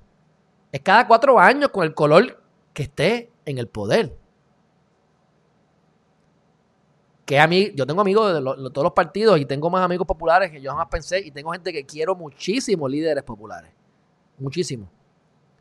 [0.71, 2.41] es cada cuatro años con el color
[2.73, 4.15] que esté en el poder
[7.29, 10.51] que a mí, yo tengo amigos de, todos los partidos y tengo más amigos populares
[10.51, 13.71] que yo jamás pensé y tengo gente que quiero muchísimo líderes populares.
[14.39, 14.89] Muchísimo.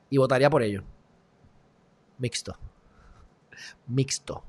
[0.10, 0.86] Y votaría por ellos.
[2.19, 2.56] Mixto.
[3.86, 4.43] Mixto.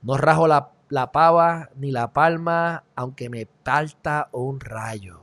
[0.00, 5.20] No rajo la, la pava ni la palma, aunque me falta un rayo.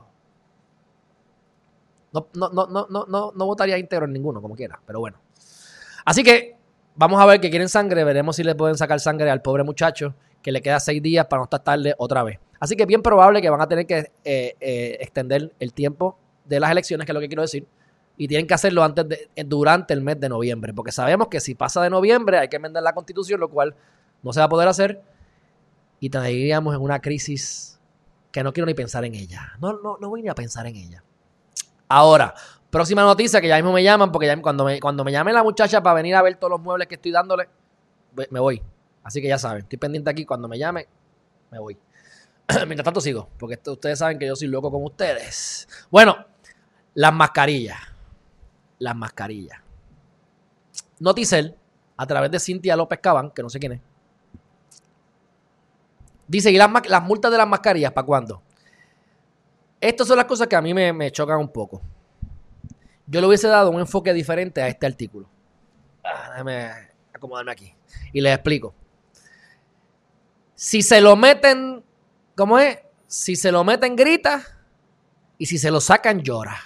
[2.12, 5.18] No, no, no, no, no, no, no votaría íntegro en ninguno, como quiera, pero bueno.
[6.04, 6.56] Así que
[6.94, 10.14] vamos a ver que quieren sangre, veremos si le pueden sacar sangre al pobre muchacho
[10.46, 12.38] que le queda seis días para no estar tarde otra vez.
[12.60, 16.60] Así que bien probable que van a tener que eh, eh, extender el tiempo de
[16.60, 17.66] las elecciones, que es lo que quiero decir,
[18.16, 21.56] y tienen que hacerlo antes de, durante el mes de noviembre, porque sabemos que si
[21.56, 23.74] pasa de noviembre hay que enmendar la constitución, lo cual
[24.22, 25.02] no se va a poder hacer,
[25.98, 27.80] y estaríamos en una crisis
[28.30, 29.54] que no quiero ni pensar en ella.
[29.60, 31.02] No, no, no voy ni a pensar en ella.
[31.88, 32.32] Ahora,
[32.70, 35.42] próxima noticia que ya mismo me llaman, porque ya cuando me, cuando me llame la
[35.42, 37.48] muchacha para venir a ver todos los muebles que estoy dándole,
[38.30, 38.62] me voy.
[39.06, 40.24] Así que ya saben, estoy pendiente aquí.
[40.26, 40.88] Cuando me llame,
[41.52, 41.78] me voy.
[42.66, 45.68] Mientras tanto sigo, porque ustedes saben que yo soy loco con ustedes.
[45.92, 46.16] Bueno,
[46.92, 47.78] las mascarillas.
[48.80, 49.60] Las mascarillas.
[50.98, 51.54] Noticel,
[51.96, 53.80] a través de Cintia López Cabán, que no sé quién es,
[56.26, 58.42] dice, ¿y las, las multas de las mascarillas para cuándo?
[59.80, 61.80] Estas son las cosas que a mí me, chocan un poco.
[63.06, 65.28] Yo le hubiese dado un enfoque diferente a este artículo.
[66.02, 66.42] Ah,
[67.12, 67.72] acomodarme aquí.
[68.12, 68.74] Y les explico.
[70.56, 71.84] Si se lo meten,
[72.34, 72.78] ¿cómo es?
[73.06, 74.42] Si se lo meten, grita.
[75.38, 76.58] Y si se lo sacan, llora.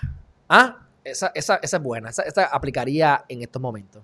[0.48, 0.86] ¿Ah?
[1.02, 2.10] Esa, es buena.
[2.10, 4.02] Esa, aplicaría en estos momentos.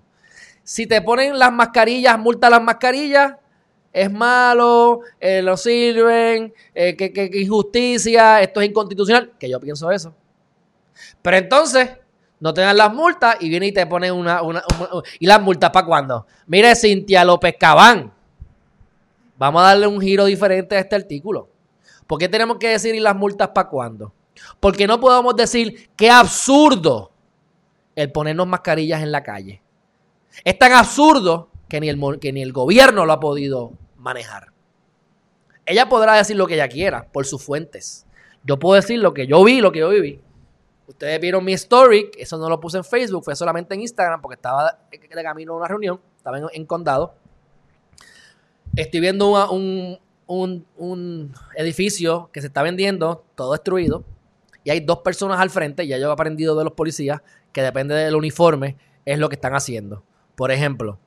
[0.61, 3.35] Si te ponen las mascarillas, multa las mascarillas,
[3.93, 10.13] es malo, eh, sirven, eh, que, injusticia, esto es inconstitucional, que yo pienso eso.
[11.21, 11.91] Pero entonces,
[12.41, 14.61] no te dan las multas y viene y te ponen una, una,
[15.17, 16.27] ¿Y las multas para cuándo?
[16.45, 18.16] Mire, Cintia López Cabán.
[19.37, 21.49] Vamos a darle un giro diferente a este artículo.
[22.07, 24.13] ¿Por qué tenemos que decir y las multas para cuándo?
[24.59, 27.11] Porque no podemos decir qué absurdo
[27.95, 29.61] el ponernos mascarillas en la calle.
[30.43, 34.51] Es tan absurdo que ni, el, que ni el gobierno lo ha podido manejar.
[35.65, 38.05] Ella podrá decir lo que ella quiera por sus fuentes.
[38.43, 40.21] Yo puedo decir lo que yo vi, lo que yo viví.
[40.87, 44.35] Ustedes vieron mi story, eso no lo puse en Facebook, fue solamente en Instagram porque
[44.35, 47.15] estaba de camino a una reunión, estaba en condado
[48.77, 54.03] estoy viendo un, un, edificio que se está vendiendo, todo destruido,
[54.63, 57.95] y hay dos personas al frente, ya yo he aprendido de los policías, que depende
[57.95, 60.03] del uniforme, es lo que están haciendo.
[60.35, 60.99] Por ejemplo,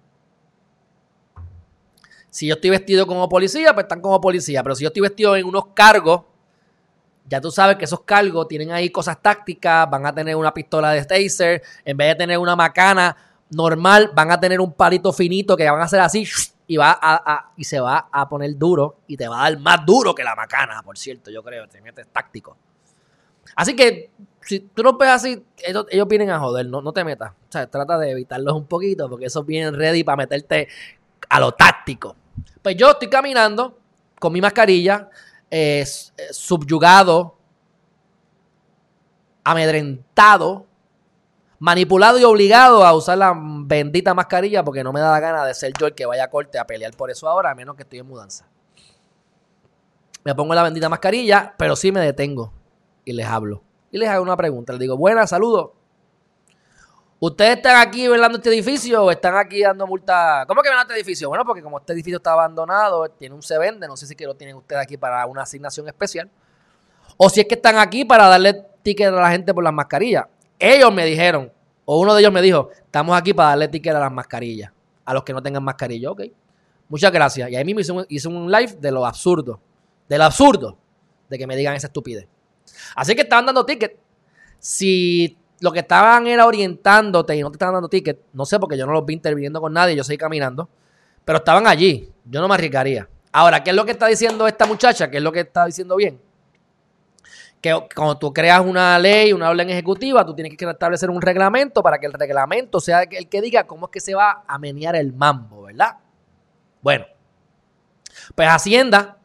[2.31, 5.37] si yo estoy vestido como policía, pues están como policía, pero si yo estoy vestido
[5.37, 6.23] en unos cargos,
[7.29, 10.91] ya tú sabes que esos cargos tienen ahí cosas tácticas, van a tener una pistola
[10.91, 13.17] de taser, en vez de tener una macana
[13.51, 16.27] normal, van a tener un palito finito que van a hacer así
[16.71, 19.85] y va a, y se va a poner duro y te va a dar más
[19.85, 22.57] duro que la macana, por cierto, yo creo, te metes táctico.
[23.57, 27.33] Así que si tú lo ves así, ellos, vienen a joder, no, no te metas.
[27.33, 30.69] O sea, trata de evitarlos un poquito porque esos vienen ready para meterte
[31.29, 32.15] a lo táctico.
[32.63, 33.77] Pues yo estoy caminando
[34.21, 35.11] con mi mascarilla,
[35.51, 35.85] eh,
[36.31, 37.37] subyugado,
[39.43, 40.67] amedrentado,
[41.61, 45.55] manipulado y obligado a usar la bendita mascarilla porque no me da la gana de
[45.55, 47.83] ser yo el que vaya a corte a pelear por eso ahora, a menos que
[47.83, 48.49] estoy en mudanza.
[50.25, 52.53] Me pongo la bendita mascarilla, pero sí me detengo
[53.05, 53.63] y les hablo.
[53.91, 54.73] Y les hago una pregunta.
[54.73, 55.71] Les digo, buenas, saludos.
[57.19, 60.45] ¿Ustedes están aquí velando este edificio o están aquí dando multa?
[60.49, 61.29] ¿Cómo que velando este edificio?
[61.29, 64.25] Bueno, porque como este edificio está abandonado, tiene un se vende, no sé si que
[64.25, 66.31] lo tienen ustedes aquí para una asignación especial.
[67.19, 70.27] O si es que están aquí para darle ticket a la gente por las mascarillas.
[70.61, 71.51] Ellos me dijeron,
[71.87, 74.71] o uno de ellos me dijo, estamos aquí para darle ticket a las mascarillas,
[75.05, 76.11] a los que no tengan mascarilla.
[76.11, 76.23] Ok,
[76.89, 77.51] muchas gracias.
[77.51, 79.59] Y ahí mismo hice un, live de lo absurdo,
[80.09, 80.77] de lo absurdo
[81.29, 82.29] de que me digan esa estupidez.
[82.95, 83.99] Así que estaban dando ticket.
[84.59, 88.77] Si lo que estaban era orientándote y no te estaban dando ticket, no sé porque
[88.77, 90.69] yo no los vi interviniendo con nadie, yo seguí caminando,
[91.25, 92.13] pero estaban allí.
[92.27, 93.09] Yo no me arriesgaría.
[93.33, 95.11] Ahora, ¿qué es lo que está diciendo esta muchacha?
[95.11, 96.21] ¿Qué es lo que está diciendo bien?
[97.61, 101.83] Que cuando tú creas una ley, una orden ejecutiva, tú tienes que establecer un reglamento
[101.83, 104.97] para que el reglamento sea el que diga cómo es que se va a menear
[104.97, 105.99] el mambo, ¿verdad?
[106.81, 107.05] Bueno,
[108.35, 109.19] pues Hacienda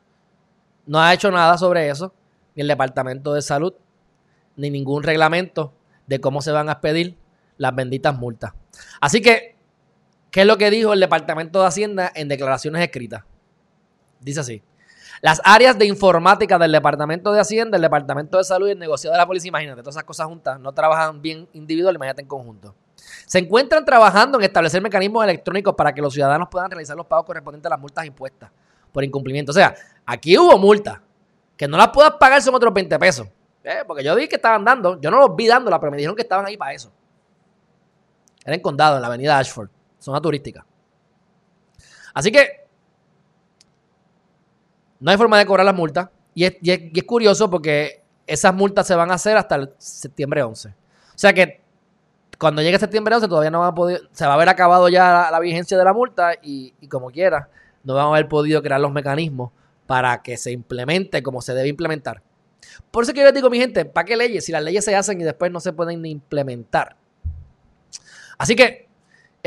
[0.86, 2.14] no ha hecho nada sobre eso,
[2.56, 3.74] ni el Departamento de Salud,
[4.58, 5.74] ni ningún reglamento
[6.06, 7.18] de cómo se van a expedir
[7.58, 8.52] las benditas multas.
[9.00, 9.56] Así que,
[10.30, 13.24] ¿qué es lo que dijo el Departamento de Hacienda en declaraciones escritas?
[14.20, 14.64] Dice así.
[15.22, 19.14] Las áreas de informática del Departamento de Hacienda, el Departamento de Salud y el negociado
[19.14, 22.76] de la policía, imagínate, todas esas cosas juntas, no trabajan bien individual, imagínate en conjunto.
[23.26, 27.26] Se encuentran trabajando en establecer mecanismos electrónicos para que los ciudadanos puedan realizar los pagos
[27.26, 28.52] correspondientes a las multas impuestas
[28.92, 29.52] por incumplimiento.
[29.52, 29.76] O sea,
[30.06, 31.00] aquí hubo multas.
[31.58, 33.28] Que no las puedas pagar son otros 20 pesos.
[33.64, 36.16] Eh, porque yo vi que estaban dando, yo no los vi dándola, pero me dijeron
[36.16, 36.92] que estaban ahí para eso.
[38.44, 40.66] Era en Condado, en la avenida Ashford, zona turística.
[42.14, 42.65] Así que
[45.06, 46.10] no hay forma de cobrar las multas.
[46.34, 50.70] Y es, curioso porque esas multas se van a hacer hasta el septiembre 11.
[50.70, 50.74] O
[51.14, 51.62] sea que
[52.40, 55.30] cuando llegue septiembre 11 todavía no va a poder, se va a haber acabado ya
[55.32, 57.50] la, vigencia de la multa y, como quiera,
[57.84, 59.52] no van a haber podido crear los mecanismos
[59.86, 62.24] para que se implemente como se debe implementar.
[62.90, 64.44] Por eso que yo les digo, mi gente, ¿para qué leyes?
[64.44, 66.96] Si las leyes se hacen y después no se pueden ni implementar.
[68.40, 68.88] Así que,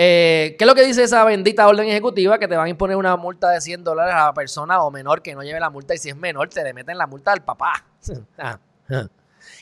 [0.01, 2.39] eh, ¿qué es lo que dice esa bendita orden ejecutiva?
[2.39, 5.23] Que te van a imponer una multa de 100 dólares a la persona o menor
[5.23, 7.43] que no lleve la multa y si es menor te le meten la multa al
[7.43, 7.85] papá.
[8.39, 9.09] Ah, ah.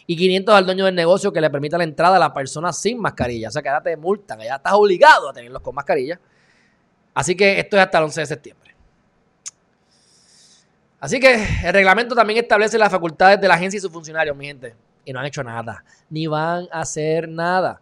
[0.07, 3.01] y 500 al dueño del negocio que le permita la entrada a la persona sin
[3.01, 3.49] mascarilla.
[3.49, 6.20] O sea, que ya te multan, ya estás obligado a tenerlos con mascarilla.
[7.14, 8.77] Así que esto es hasta el 11 de septiembre.
[11.01, 14.44] Así que el reglamento también establece las facultades de la agencia y sus funcionarios, mi
[14.44, 14.77] gente.
[15.03, 15.83] Y no han hecho nada.
[16.11, 17.81] Ni van a hacer nada.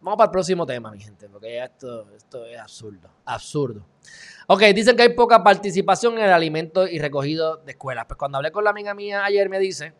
[0.00, 3.08] Vamos para el próximo tema, mi gente, porque esto, esto es absurdo.
[3.24, 3.84] Absurdo.
[4.46, 8.04] Ok, dicen que hay poca participación en el alimento y recogido de escuelas.
[8.06, 9.94] Pues cuando hablé con la amiga mía ayer me dice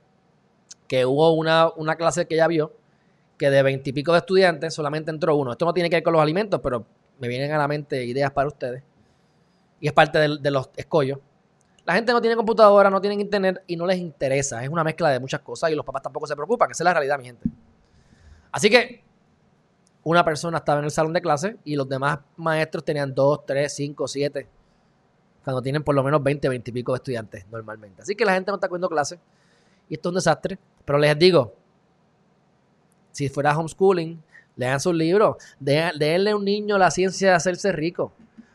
[0.86, 2.72] que hubo una, una clase que ella vio
[3.36, 5.52] que de veintipico de estudiantes solamente entró uno.
[5.52, 6.86] Esto no tiene que ver con los alimentos, pero
[7.18, 8.82] me vienen a la mente ideas para ustedes.
[9.80, 11.18] Y es parte de, los escollos.
[11.84, 14.62] La gente no tiene computadora, no tiene internet y no les interesa.
[14.62, 16.70] Es una mezcla de muchas cosas y los papás tampoco se preocupan.
[16.70, 17.48] Esa es la realidad, mi gente.
[18.50, 19.04] Así que
[20.06, 23.74] una persona estaba en el salón de clase y los demás maestros tenían dos, tres,
[23.74, 24.46] cinco, siete.
[25.42, 28.02] Cuando tienen por lo menos 20, 20 y pico de estudiantes normalmente.
[28.02, 29.18] Así que la gente no está cogiendo clase.
[29.88, 30.60] Y esto es un desastre.
[30.84, 31.54] Pero les digo,
[33.10, 34.22] si fuera homeschooling,
[34.54, 35.38] lean sus libros.
[35.58, 38.12] Denle a un niño la ciencia de hacerse rico.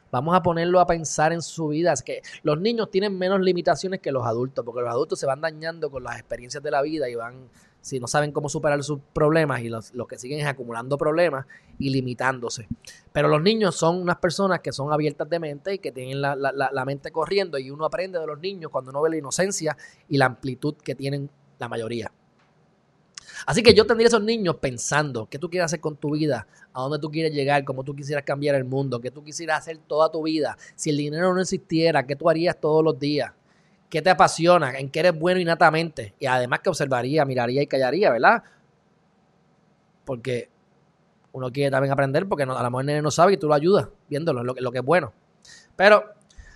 [0.10, 1.92] Vamos a ponerlo a pensar en su vida.
[1.92, 5.42] Es que los niños tienen menos limitaciones que los adultos, porque los adultos se van
[5.42, 7.50] dañando con las experiencias de la vida y van,
[7.82, 11.46] si no saben cómo superar sus problemas, y los, que siguen es acumulando problemas
[11.80, 12.68] y limitándose.
[13.12, 16.36] Pero los niños son unas personas que son abiertas de mente y que tienen la,
[16.36, 19.76] la mente corriendo, y uno aprende de los niños cuando uno ve la inocencia
[20.08, 22.12] y la amplitud que tienen la mayoría.
[23.46, 26.82] Así que yo tendría esos niños pensando qué tú quieres hacer con tu vida, a
[26.82, 30.12] dónde tú quieres llegar, cómo tú quisieras cambiar el mundo, qué tú quisieras hacer toda
[30.12, 30.58] tu vida.
[30.76, 33.32] Si el dinero no existiera, ¿qué tú harías todos los días?
[33.92, 34.80] ¿Qué te apasiona?
[34.80, 36.16] ¿En qué eres bueno innatamente?
[36.18, 38.42] Y además que observaría, miraría y callaría, ¿verdad?
[40.04, 40.50] Porque
[41.34, 43.88] uno quiere también aprender porque a lo mejor el no sabe y tú lo ayudas
[44.10, 45.14] viéndolo, lo, lo que es bueno.
[45.76, 46.06] Pero,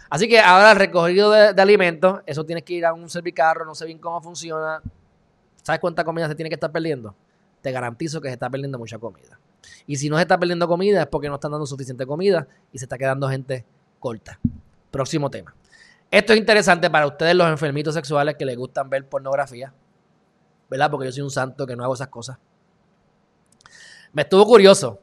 [0.09, 3.65] así que ahora el recogido de, de alimentos, eso tienes que ir a un servicarro,
[3.65, 4.81] no sé bien cómo funciona,
[5.65, 7.15] ¿Sabes cuánta comida se tiene que estar perdiendo?
[7.61, 9.39] Te garantizo que se está perdiendo mucha comida.
[9.87, 12.77] Y si no se está perdiendo comida es porque no están dando suficiente comida y
[12.77, 13.65] se está quedando gente
[13.99, 14.39] corta.
[14.91, 15.55] Próximo tema.
[16.11, 19.73] Esto es interesante para ustedes los enfermitos sexuales que les gustan ver pornografía.
[20.69, 20.89] ¿Verdad?
[20.89, 22.37] Porque yo soy un santo que no hago esas cosas.
[24.13, 24.99] Me estuvo curioso.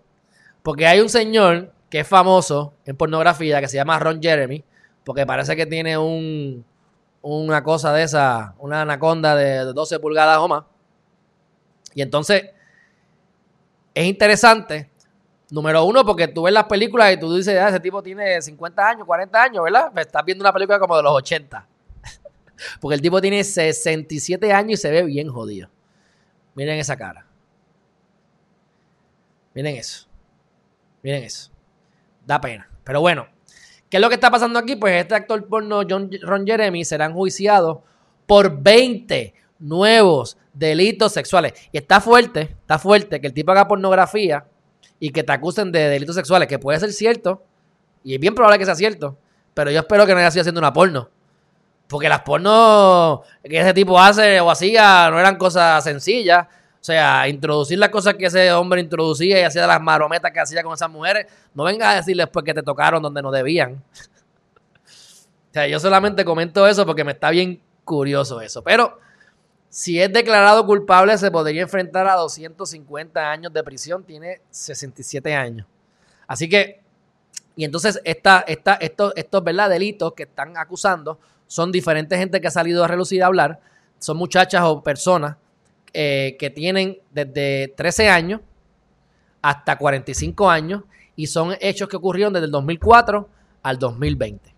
[0.62, 4.64] Porque hay un señor que es famoso en pornografía que se llama Ron Jeremy.
[5.04, 6.64] Porque parece que tiene un,
[7.22, 10.64] una cosa de esa, una anaconda de 12 pulgadas o más.
[11.94, 12.50] Y entonces,
[13.94, 14.90] es interesante,
[15.52, 18.88] número uno, porque tú ves las películas y tú dices, ah, ese tipo tiene 50
[18.88, 19.92] años, 40 años, ¿verdad?
[19.98, 21.68] Estás viendo una película como de los 80.
[22.80, 25.68] porque el tipo tiene 67 años y se ve bien jodido.
[26.54, 27.26] Miren esa cara.
[29.54, 30.08] Miren eso.
[31.02, 31.50] Miren eso.
[32.26, 32.68] Da pena.
[32.84, 33.26] Pero bueno,
[33.92, 34.74] ¿Qué es lo que está pasando aquí?
[34.74, 37.84] Pues este actor porno, John, Ron Jeremy, será enjuiciado
[38.26, 41.52] por 20 nuevos delitos sexuales.
[41.72, 44.46] Y está fuerte, está fuerte que el tipo haga pornografía
[45.02, 47.42] y que te acusen de delitos sexuales, que puede ser cierto,
[48.04, 49.18] y es bien probable que sea cierto,
[49.52, 51.10] pero yo espero que no haya sido haciendo una porno.
[51.88, 56.46] Porque las pornos que ese tipo hace o hacía no eran cosas sencillas.
[56.46, 60.62] O sea, introducir las cosas que ese hombre introducía y hacía las marometas que hacía
[60.62, 63.72] con esas mujeres, no vengas a decirles pues que te tocaron donde no debían.
[64.86, 68.62] o sea, yo solamente comento eso porque me está bien curioso eso.
[68.62, 69.00] Pero
[69.72, 74.04] si es declarado culpable, se podría enfrentar a 250 años de prisión.
[74.04, 75.66] Tiene 67 años.
[76.26, 76.82] Así que,
[77.56, 79.70] y entonces esta, esta, estos, estos ¿verdad?
[79.70, 83.60] delitos que están acusando son diferentes gente que ha salido a relucir a hablar.
[83.98, 85.38] Son muchachas o personas
[85.94, 88.42] eh, que tienen desde 13 años
[89.40, 90.82] hasta 45 años
[91.16, 93.26] y son hechos que ocurrieron desde el 2004
[93.62, 94.51] al 2020.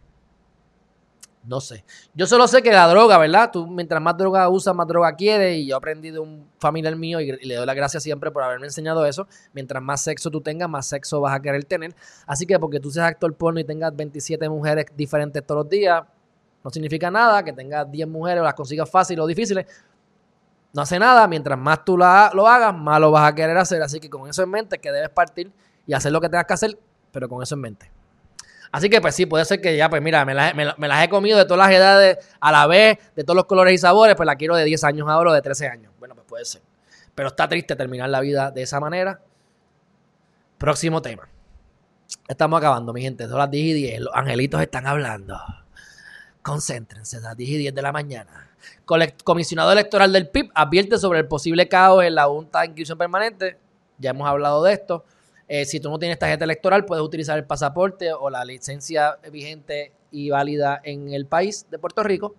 [1.46, 1.84] No sé.
[2.14, 3.50] Yo solo sé que la droga, ¿verdad?
[3.52, 5.58] Tú mientras más droga usas, más droga quieres.
[5.58, 8.66] Y yo aprendí de un familiar mío y, le doy las gracias siempre por haberme
[8.66, 9.26] enseñado eso.
[9.52, 11.94] Mientras más sexo tú tengas, más sexo vas a querer tener.
[12.26, 16.02] Así que porque tú seas actor porno y tengas 27 mujeres diferentes todos los días,
[16.62, 17.44] no significa nada.
[17.44, 19.66] Que tengas 10 mujeres o las consigas fácil o difíciles,
[20.72, 23.80] no hace nada, mientras más tú lo hagas, más lo vas a querer hacer.
[23.82, 25.52] Así que con eso en mente, que debes partir
[25.86, 26.78] y hacer lo que tengas que hacer,
[27.12, 27.93] pero con eso en mente.
[28.74, 31.44] Así que pues sí, puede ser que ya, pues mira, me, las he comido de
[31.44, 34.56] todas las edades a la vez, de todos los colores y sabores, pues la quiero
[34.56, 35.92] de 10 años ahora o de 13 años.
[36.00, 36.60] Bueno, pues puede ser.
[37.14, 39.20] Pero está triste terminar la vida de esa manera.
[40.58, 41.28] Próximo tema.
[42.26, 43.28] Estamos acabando, mi gente.
[43.28, 44.00] Son las 10 y 10.
[44.00, 45.38] Los angelitos están hablando.
[46.42, 48.50] Concéntrense, las 10 y 10 de la mañana.
[49.22, 53.56] Comisionado electoral del PIB advierte sobre el posible caos en la Junta de Inscripción Permanente.
[53.98, 55.04] Ya hemos hablado de esto.
[55.56, 59.92] Eh, si tú no tienes tarjeta electoral, puedes utilizar el pasaporte o la licencia vigente
[60.10, 62.34] y válida en el país de Puerto Rico.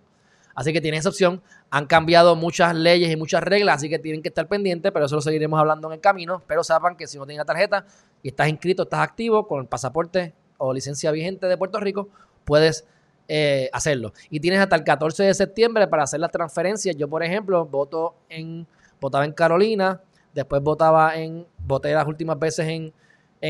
[0.54, 1.40] Así que tienes esa opción.
[1.70, 5.14] Han cambiado muchas leyes y muchas reglas, así que tienen que estar pendientes, pero eso
[5.14, 6.42] lo seguiremos hablando en el camino.
[6.46, 7.86] Pero sepan que si no tienes la tarjeta
[8.22, 12.10] y estás inscrito, estás activo con el pasaporte o licencia vigente de Puerto Rico,
[12.44, 12.84] puedes
[13.28, 14.12] eh, hacerlo.
[14.28, 16.94] Y tienes hasta el 14 de septiembre para hacer las transferencias.
[16.96, 18.66] Yo, por ejemplo, voto en,
[19.00, 20.02] votaba en Carolina,
[20.34, 22.92] después votaba en, voté las últimas veces en,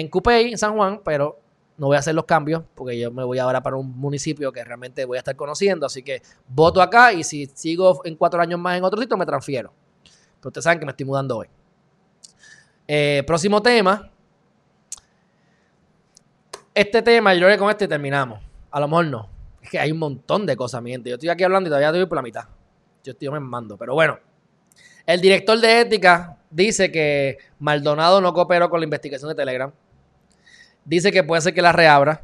[0.01, 1.39] en Cupey, en San Juan, pero
[1.79, 4.65] no voy a hacer los cambios porque yo me voy ahora para un municipio que
[4.65, 5.87] realmente voy a estar conociendo.
[5.87, 9.27] Así que voto acá y si sigo en cuatro años más en otro sitio, me
[9.27, 9.73] transfiero.
[10.41, 11.47] Pero ustedes saben que me estoy mudando hoy.
[12.89, 14.11] Eh, próximo tema.
[16.75, 18.41] Este tema, yo creo que con este terminamos.
[18.71, 19.29] A lo mejor no.
[19.63, 20.93] Es que hay un montón de cosas, mi.
[20.93, 22.45] Yo estoy aquí hablando y todavía estoy por la mitad.
[23.03, 23.77] Yo estoy me mando.
[23.77, 24.19] Pero bueno.
[25.07, 29.73] El director de ética dice que Maldonado no cooperó con la investigación de Telegram
[30.87, 32.23] dice que puede ser que la reabra.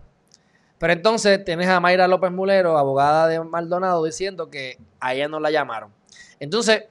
[0.79, 5.39] Pero entonces tienes a Mayra López Mulero, abogada de Maldonado, diciendo que a ella no
[5.39, 5.93] la llamaron.
[6.41, 6.85] Entonces,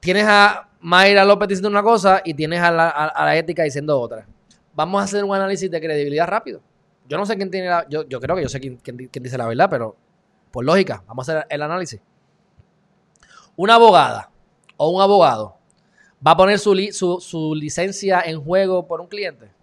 [0.00, 4.26] tienes a Mayra López diciendo una cosa y tienes a la, ética diciendo otra.
[4.74, 6.60] Vamos a hacer un análisis de credibilidad rápido.
[7.08, 7.86] Yo no sé quién tiene la.
[7.88, 9.96] Yo, creo que yo sé quién, dice la verdad, pero
[10.50, 12.00] por lógica, vamos a hacer el análisis.
[13.56, 14.30] Una abogada
[14.76, 15.56] o un abogado
[16.24, 19.57] va a poner su licencia en juego por un cliente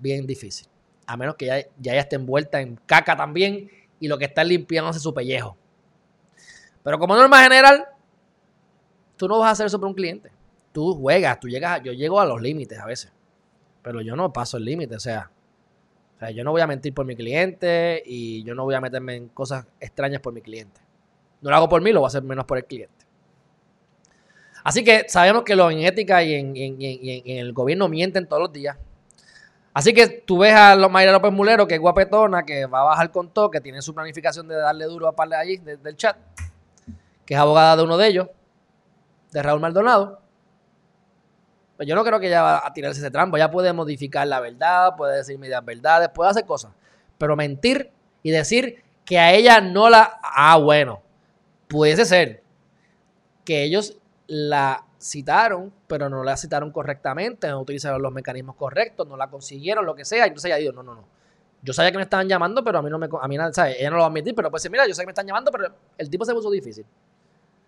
[0.00, 0.66] bien difícil.
[1.06, 4.98] A menos que ya, ya esté envuelta en caca también y lo que está limpiándose
[4.98, 5.56] su pellejo.
[6.82, 7.84] Pero como norma general,
[9.16, 10.30] tú no vas a hacer eso por un cliente.
[10.72, 13.12] Tú juegas, tú llegas, yo llego a los límites a veces.
[13.82, 15.30] Pero yo no paso el límite, o sea,
[16.16, 18.80] o sea, yo no voy a mentir por mi cliente y yo no voy a
[18.80, 20.80] meterme en cosas extrañas por mi cliente.
[21.40, 23.06] No lo hago por mí, lo voy a hacer menos por el cliente.
[24.62, 28.52] Así que sabemos que los en ética y en, en el gobierno mienten todos los
[28.52, 28.76] días.
[29.72, 33.10] Así que tú ves a Mayra López Mulero, que es guapetona, que va a bajar
[33.12, 36.16] con todo, que tiene su planificación de darle duro a parle allí del chat,
[37.24, 38.28] que es abogada de uno de ellos,
[39.30, 40.20] de Raúl Maldonado.
[41.76, 43.36] Pues yo no creo que ella va a tirarse ese trampo.
[43.36, 46.72] Ella puede modificar la verdad, puede decir medias verdades, puede hacer cosas.
[47.16, 47.90] Pero mentir
[48.22, 50.20] y decir que a ella no la.
[50.22, 51.00] Ah, bueno.
[51.68, 52.42] Pudiese ser
[53.44, 53.96] que ellos
[54.26, 59.86] la citaron, pero no la citaron correctamente, no utilizaron los mecanismos correctos, no la consiguieron,
[59.86, 60.26] lo que sea.
[60.26, 61.04] Entonces ella dijo, no, no, no.
[61.62, 63.08] Yo sabía que me estaban llamando, pero a mí no me...
[63.20, 63.76] A mí, ¿sabes?
[63.78, 65.50] Ella no lo va a admitir, pero pues mira, yo sé que me están llamando,
[65.50, 66.86] pero el tipo se puso difícil.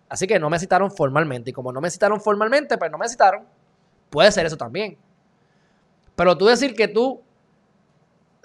[0.09, 1.49] Así que no me citaron formalmente.
[1.49, 3.45] Y como no me citaron formalmente, pues no me citaron.
[4.09, 4.97] Puede ser eso también.
[6.15, 7.21] Pero tú decir que tú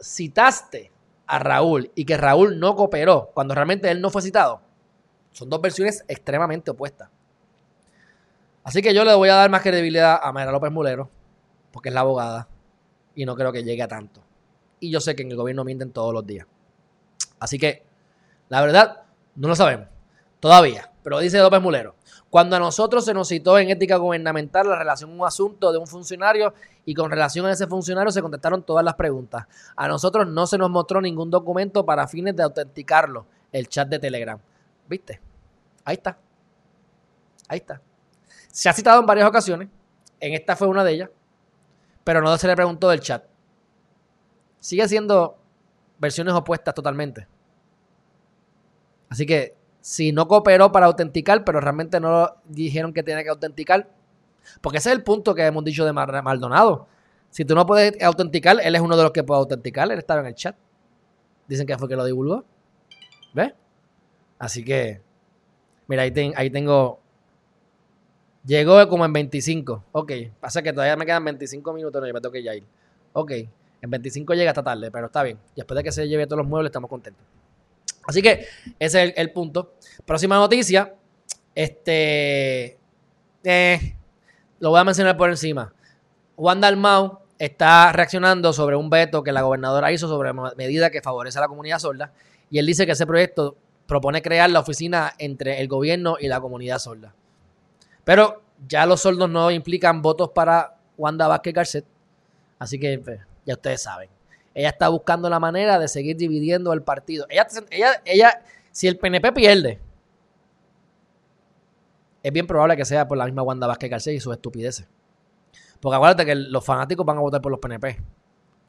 [0.01, 0.91] citaste
[1.27, 4.63] a Raúl y que Raúl no cooperó cuando realmente él no fue citado,
[5.31, 7.11] son dos versiones extremadamente opuestas.
[8.69, 11.09] Así que yo le voy a dar más credibilidad a Mayra López Mulero,
[11.73, 12.49] porque es la abogada,
[13.15, 14.21] y no creo que llegue a tanto.
[14.79, 16.47] Y yo sé que en el gobierno mienten todos los días.
[17.41, 17.83] Así que,
[18.51, 19.05] la verdad,
[19.37, 19.89] no lo sabemos.
[20.39, 20.93] Todavía.
[21.03, 21.95] Pero dice López Mulero.
[22.29, 25.87] Cuando a nosotros se nos citó en ética gubernamental la relación un asunto de un
[25.87, 26.53] funcionario
[26.85, 29.47] y con relación a ese funcionario se contestaron todas las preguntas.
[29.77, 33.25] A nosotros no se nos mostró ningún documento para fines de autenticarlo.
[33.51, 34.39] El chat de Telegram.
[34.87, 35.23] ¿Viste?
[35.87, 36.19] Ahí está.
[37.49, 37.81] Ahí está.
[38.59, 39.69] Se ha citado en varias ocasiones.
[40.19, 41.11] En esta fue una de ellas.
[42.03, 43.23] Pero no se le preguntó del chat.
[44.59, 45.39] Sigue siendo
[46.01, 47.29] versiones opuestas totalmente.
[49.11, 53.93] Así que si no cooperó para autenticar, pero realmente no dijeron que tenía que autenticar.
[54.61, 56.89] Porque ese es el punto que hemos dicho de Maldonado.
[57.31, 59.89] Si tú no puedes autenticar, él es uno de los que puede autenticar.
[59.93, 60.57] Él estaba en el chat.
[61.47, 62.45] Dicen que fue que lo divulgó.
[63.35, 63.55] ¿Ves?
[64.37, 65.01] Así que,
[65.87, 66.99] mira, ahí, ahí tengo
[68.45, 69.85] Llegó como en 25.
[69.93, 70.13] Ok.
[70.41, 72.01] Pasa que todavía me quedan 25 minutos.
[72.01, 72.65] No, me tengo que ya ir.
[73.13, 73.33] Ok.
[73.81, 75.39] En 25 llega esta tarde, pero está bien.
[75.55, 77.25] Después de que se lleve todos los muebles, estamos contentos.
[78.07, 78.47] Así que
[78.79, 79.75] ese es el, punto.
[80.05, 80.95] Próxima noticia.
[81.55, 82.79] Este.
[83.45, 83.97] Eh,
[84.61, 85.73] lo voy a mencionar por encima.
[86.37, 91.39] Juan Dalmau está reaccionando sobre un veto que la gobernadora hizo sobre medida que favorece
[91.39, 92.13] a la comunidad sorda.
[92.51, 96.41] Y él dice que ese proyecto propone crear la oficina entre el gobierno y la
[96.41, 97.15] comunidad sorda.
[98.09, 101.85] Pero ya los soldos no implican votos para Wanda Vázquez Garcet.
[102.59, 104.09] Así que pues, ya ustedes saben.
[104.55, 107.27] Ella está buscando la manera de seguir dividiendo el partido.
[107.29, 108.43] Ella, ella, ella,
[108.73, 109.79] si el PNP pierde,
[112.23, 114.89] es bien probable que sea por la misma Wanda Vázquez Garcet y sus estupideces.
[115.79, 117.99] Porque acuérdate que los fanáticos van a votar por los PNP.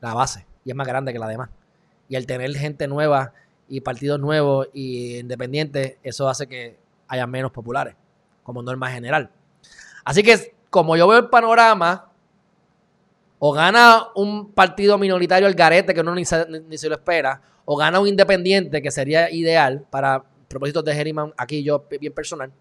[0.02, 1.50] la base, y es más grande que la demás.
[2.10, 3.32] Y el tener gente nueva
[3.70, 6.78] y partidos nuevos y independientes, eso hace que
[7.08, 7.96] haya menos populares,
[8.50, 9.30] como norma general.
[10.04, 12.10] Así que, como yo veo el panorama,
[13.38, 17.44] o gana un partido minoritario el garete que uno ni se, ni se lo espera,
[17.66, 22.52] o gana un independiente que sería ideal para propósitos de Herriman, aquí yo bien personal,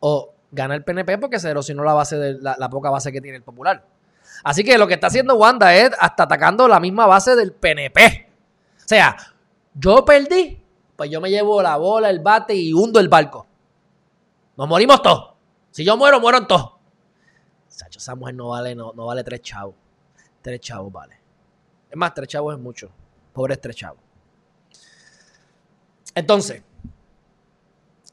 [0.00, 3.22] o gana el PNP porque se erosionó la base de la, la, poca base que
[3.22, 3.82] tiene el popular.
[4.44, 8.28] Así que lo que está haciendo Wanda es hasta atacando la misma base del PNP.
[8.76, 9.16] O sea,
[9.72, 10.61] yo perdí,
[10.96, 13.46] pues yo me llevo la bola, el bate y hundo el barco.
[14.56, 15.34] Nos morimos todos.
[15.70, 16.72] Si yo muero, mueron todos.
[17.68, 19.74] Sacho, esa mujer no vale, no, no vale tres chavos.
[20.42, 21.18] Tres chavos vale.
[21.90, 22.90] Es más, tres chavos es mucho.
[23.32, 24.00] Pobres tres chavos.
[26.14, 26.62] Entonces,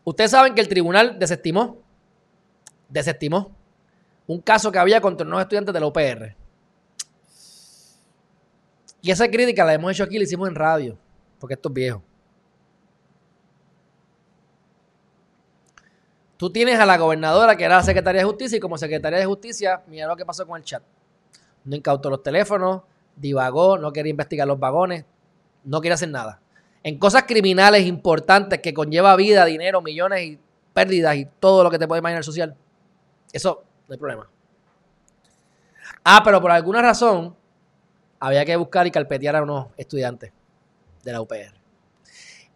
[0.04, 1.78] ustedes saben que el tribunal desestimó,
[2.88, 3.52] desestimó
[4.28, 6.36] un caso que había contra unos estudiantes de la UPR.
[9.02, 10.98] Y esa crítica la hemos hecho aquí, la hicimos en radio,
[11.40, 12.04] porque esto es viejo.
[16.40, 19.26] Tú tienes a la gobernadora que era la secretaria de justicia y como secretaria de
[19.26, 20.82] justicia, mira lo que pasó con el chat.
[21.66, 22.84] No incautó los teléfonos,
[23.14, 25.04] divagó, no quería investigar los vagones,
[25.66, 26.40] no quería hacer nada.
[26.82, 30.40] En cosas criminales importantes que conlleva vida, dinero, millones y
[30.74, 32.56] pérdidas y todo lo que te puede imaginar social.
[33.34, 34.30] Eso no hay problema.
[36.06, 37.36] Ah, pero por alguna razón
[38.18, 40.32] había que buscar y carpetear a unos estudiantes
[41.04, 41.60] de la UPR.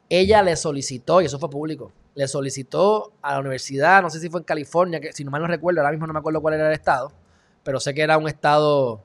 [0.07, 4.29] Ella le solicitó, y eso fue público, le solicitó a la universidad, no sé si
[4.29, 6.55] fue en California, que si no mal no recuerdo, ahora mismo no me acuerdo cuál
[6.55, 7.11] era el estado,
[7.63, 9.03] pero sé que era un estado, o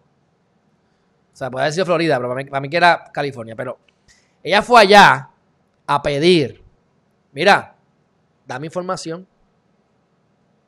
[1.33, 3.79] sea, puede haber sido Florida, pero para mí, que era California, pero
[4.43, 5.31] ella fue allá
[5.87, 6.63] a pedir,
[7.33, 7.77] mira,
[8.47, 9.27] dame información,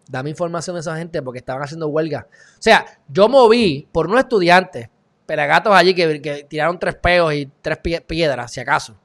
[0.08, 2.26] dame información de esa gente porque estaban haciendo huelga.
[2.30, 4.88] O sea, yo moví por unos estudiantes,
[5.26, 8.96] pelagatos allí que, que tiraron tres peos y tres pie piedras, si acaso.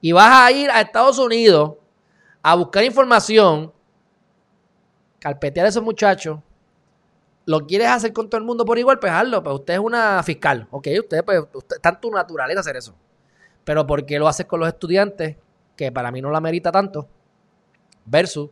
[0.00, 1.74] Y vas a ir a Estados Unidos
[2.46, 3.72] a buscar información,
[5.18, 6.40] carpetear a esos muchachos,
[7.46, 9.42] lo quieres hacer con todo el mundo por igual, pues hazlo.
[9.42, 12.94] Pues usted es una fiscal, ok, usted, pues, usted, está en tu naturaleza hacer eso.
[13.64, 15.38] Pero ¿por qué lo haces con los estudiantes?
[15.74, 17.08] Que para mí no la merita tanto.
[18.04, 18.50] Versus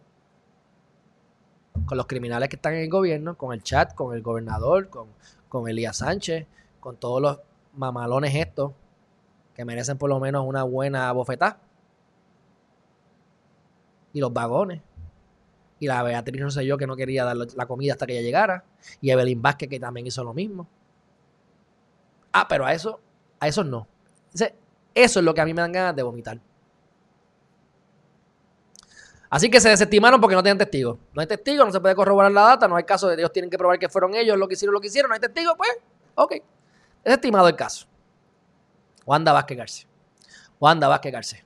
[1.84, 5.09] con los criminales que están en el gobierno, con el chat, con el gobernador, con,
[5.51, 6.47] con Elías Sánchez,
[6.80, 7.40] con todos los
[7.74, 8.72] mamalones estos
[9.55, 11.61] que merecen por lo menos una buena bofetada.
[14.13, 14.83] Y los vagones.
[15.79, 18.23] Y la Beatriz no sé yo que no quería dar la comida hasta que ella
[18.23, 18.65] llegara.
[19.01, 20.69] Y Evelyn Vázquez que también hizo lo mismo.
[22.33, 23.01] Ah, pero a eso,
[23.41, 23.89] a eso no.
[24.95, 26.39] Eso es lo que a mí me dan ganas de vomitar.
[29.33, 30.99] Así que se desestimaron porque no tienen testigos.
[31.15, 33.51] No hay testigos, no se puede corroborar la data, no hay caso de ellos tienen
[33.51, 35.71] que probar que fueron ellos lo que hicieron, lo que hicieron, no hay testigos, pues,
[36.15, 36.35] ok.
[37.03, 37.87] Desestimado el caso.
[39.07, 39.89] Wanda Vázquez García.
[40.61, 41.45] Wanda Vázquez García.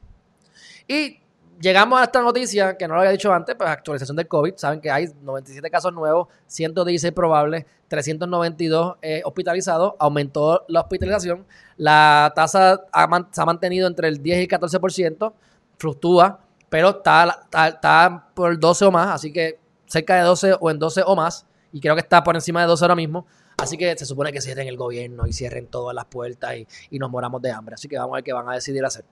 [0.89, 1.21] Y
[1.61, 4.55] llegamos a esta noticia que no lo había dicho antes, pues actualización del COVID.
[4.57, 9.95] Saben que hay 97 casos nuevos, 116 probables, 392 eh, hospitalizados.
[9.99, 11.47] Aumentó la hospitalización.
[11.77, 15.33] La tasa ha, se ha mantenido entre el 10 y el 14%.
[15.79, 16.41] Fluctúa,
[16.71, 20.71] pero está, está, está por el 12 o más, así que cerca de 12 o
[20.71, 21.47] en 12 o más.
[21.73, 23.27] Y creo que está por encima de 12 ahora mismo.
[23.59, 26.99] Así que se supone que cierren el gobierno y cierren todas las puertas y, y,
[26.99, 27.75] nos moramos de hambre.
[27.75, 29.05] Así que vamos a ver qué van a decidir hacer.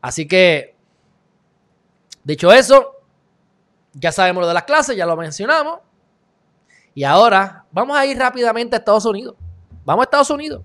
[0.00, 0.73] Así que,
[2.24, 2.94] dicho eso,
[3.92, 5.80] ya sabemos lo de las clases, ya lo mencionamos.
[6.94, 9.36] Y ahora vamos a ir rápidamente a Estados Unidos.
[9.84, 10.62] Vamos a Estados Unidos.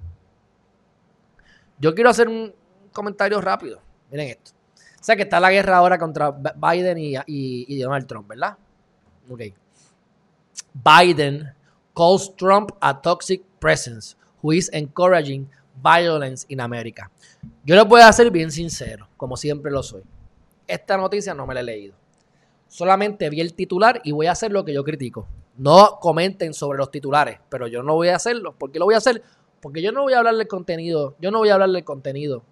[1.80, 2.54] Yo quiero hacer un
[2.92, 3.82] comentario rápido.
[4.12, 4.52] Miren esto.
[5.00, 8.58] O sea que está la guerra ahora contra Biden y, y, Donald Trump, ¿verdad?
[9.30, 9.42] Ok.
[10.74, 11.54] Biden
[11.96, 15.50] calls Trump a toxic presence who is encouraging
[15.82, 17.10] violence in America.
[17.64, 20.04] Yo les voy a ser bien sincero, como siempre lo soy.
[20.70, 21.96] Esta noticia no me la he leído.
[22.68, 25.28] Solamente vi el titular y voy a hacer lo que yo critico.
[25.58, 28.54] No comenten sobre los titulares, pero yo no voy a hacerlo.
[28.54, 29.24] ¿Por qué lo voy a hacer?
[29.62, 32.44] Porque yo no voy a hablar del contenido, yo no voy a hablar del contenido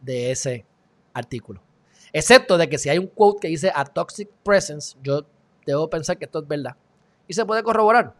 [0.00, 0.64] de ese
[1.12, 1.60] artículo.
[2.12, 5.26] Excepto de que si hay un quote que dice a toxic presence, yo
[5.66, 6.76] debo pensar que esto es verdad.
[7.26, 8.14] Y se puede corroborar.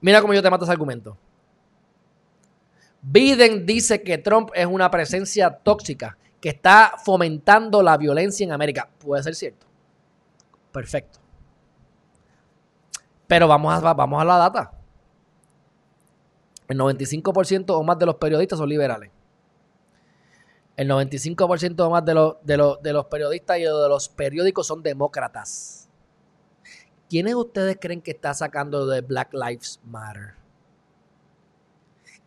[0.00, 1.16] Mira cómo yo te mato ese argumento.
[3.00, 8.86] Biden dice que Trump es una presencia tóxica que está fomentando la violencia en América.
[8.98, 9.66] Puede ser cierto.
[10.70, 11.18] Perfecto.
[13.26, 14.72] Pero vamos a, vamos a la data.
[16.68, 19.10] El 95% o más de los periodistas son liberales.
[20.76, 25.88] El 95% o más de de, de los periodistas y de los periódicos son demócratas.
[27.08, 30.34] ¿Quiénes ustedes creen que está sacando de Black Lives Matter?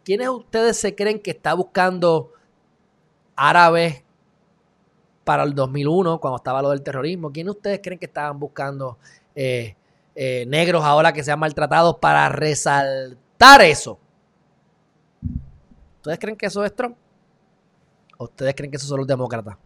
[0.03, 2.33] ¿Quiénes ustedes se creen que está buscando
[3.35, 4.06] árabes
[5.27, 7.33] para el 2001, cuando estaba lo del terrorismo?
[7.33, 8.97] ¿Quiénes ustedes creen que estaban buscando
[9.35, 9.75] eh,
[10.15, 13.99] eh, negros ahora que sean maltratados para resaltar eso?
[15.97, 16.95] ¿Ustedes creen que eso es Trump?
[18.17, 19.57] ¿O ustedes creen que eso son los demócratas?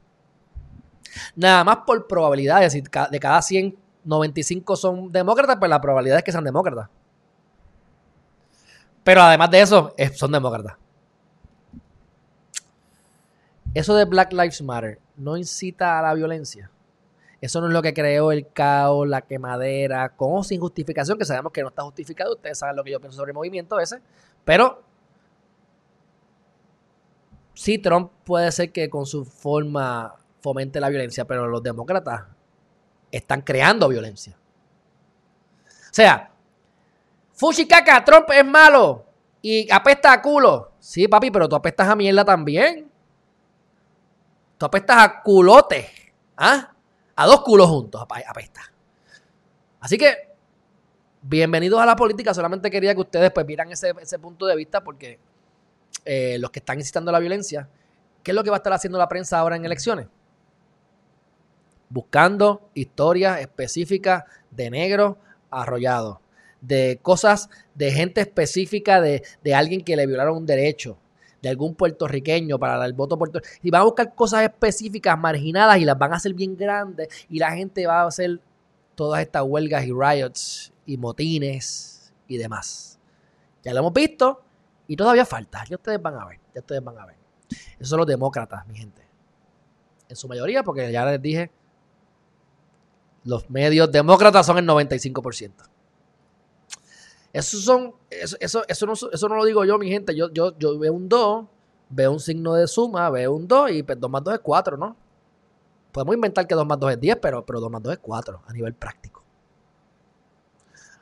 [1.36, 6.24] Nada más por probabilidades, si de cada 100, 95 son demócratas, pues la probabilidad es
[6.24, 6.89] que sean demócratas.
[9.03, 10.74] Pero además de eso, son demócratas.
[13.74, 16.69] Eso de Black Lives Matter no incita a la violencia.
[17.39, 21.26] Eso no es lo que creó el caos, la quemadera, con o sin justificación, que
[21.26, 22.36] sabemos que no está justificado.
[22.36, 23.99] Ustedes saben lo que yo pienso sobre el movimiento ese.
[24.43, 24.84] Pero
[27.53, 32.26] sí, Trump puede ser que con su forma fomente la violencia, pero los demócratas
[33.11, 34.38] están creando violencia.
[35.65, 36.32] O sea,
[37.34, 39.05] Fushikaka, Trump es malo
[39.41, 40.74] y apesta a culo.
[40.80, 42.91] Sí, papi, pero tú apestas a mierda también.
[44.62, 45.89] Tú apestas a culote.
[46.38, 46.72] ¿Ah?
[47.16, 48.62] A dos culos juntos apesta.
[49.80, 50.16] Así que,
[51.24, 52.32] bienvenidos a la política.
[52.32, 55.18] Solamente quería que ustedes pues vieran ese, punto de vista porque
[56.05, 57.68] eh, los que están incitando la violencia,
[58.22, 60.05] ¿qué es lo que va a estar haciendo la prensa ahora en elecciones?
[61.89, 65.18] Buscando historias específicas de negros
[65.49, 66.20] arrollados,
[66.62, 70.99] de cosas de gente específica, de, de alguien que le violaron un derecho,
[71.42, 73.60] de algún puertorriqueño para el voto puertorriqueño.
[73.64, 77.08] Y van a buscar cosas específicas, marginadas, y las van a hacer bien grandes.
[77.30, 78.39] Y la gente va a hacer
[78.96, 83.00] todas estas huelgas y riots y motines y demás.
[83.64, 84.44] Ya lo hemos visto
[84.88, 85.64] y todavía falta.
[85.70, 86.39] Ya ustedes van a ver.
[86.54, 87.16] Ya ustedes van a ver.
[87.76, 89.02] Esos son los demócratas, mi gente.
[90.08, 91.52] En su mayoría, porque ya les dije,
[93.24, 95.70] los medios demócratas son el 95%.
[97.34, 100.15] Eso son, eso, eso, eso, no, eso no lo digo yo, mi gente.
[100.15, 101.45] Yo, yo, yo veo un 2,
[101.89, 104.77] veo un signo de suma, veo un 2 y pues 2 más 2 es 4,
[104.77, 104.95] ¿no?
[105.91, 108.41] Podemos inventar que 2 más 2 es 10, pero, pero 2 más 2 es 4
[108.45, 109.23] a nivel práctico.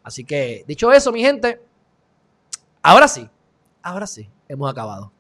[0.04, 1.62] Así que, dicho eso, mi gente,
[2.82, 3.28] ahora sí,
[3.82, 5.12] ahora sí, hemos acabado.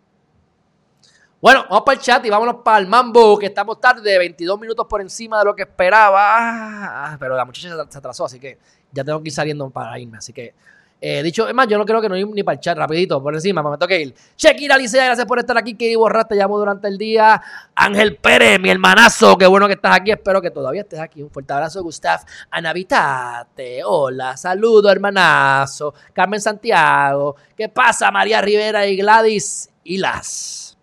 [1.41, 4.85] Bueno, vamos para el chat y vámonos para el mambo, que estamos tarde, 22 minutos
[4.87, 6.19] por encima de lo que esperaba.
[6.21, 8.59] Ah, pero la muchacha se atrasó, así que
[8.91, 10.17] ya tengo que ir saliendo para irme.
[10.17, 10.53] Así que
[11.01, 13.33] eh, dicho, es más, yo no creo que no ni para el chat, rapidito, por
[13.33, 14.15] encima, me que ir.
[14.37, 17.41] Shakira Alicia, gracias por estar aquí, que borrar, te llamo durante el día.
[17.73, 21.21] Ángel Pérez, mi hermanazo, qué bueno que estás aquí, espero que todavía estés aquí.
[21.21, 22.19] Un fuerte abrazo, Gustav
[22.51, 25.93] Anavitate, hola, saludo, hermanazo.
[26.11, 30.77] Carmen Santiago, ¿qué pasa, María Rivera y Gladys Hilas?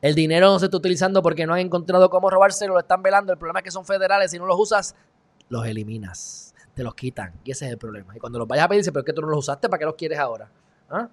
[0.00, 3.32] El dinero no se está utilizando porque no han encontrado cómo robárselo, lo están velando.
[3.32, 4.94] El problema es que son federales, si no los usas,
[5.48, 7.32] los eliminas te los quitan.
[7.44, 8.16] Y ese es el problema.
[8.16, 9.78] Y cuando los vayas a pedir, dice, pero es que tú no los usaste, ¿para
[9.78, 10.50] qué los quieres ahora?
[10.90, 11.08] ¿Ah?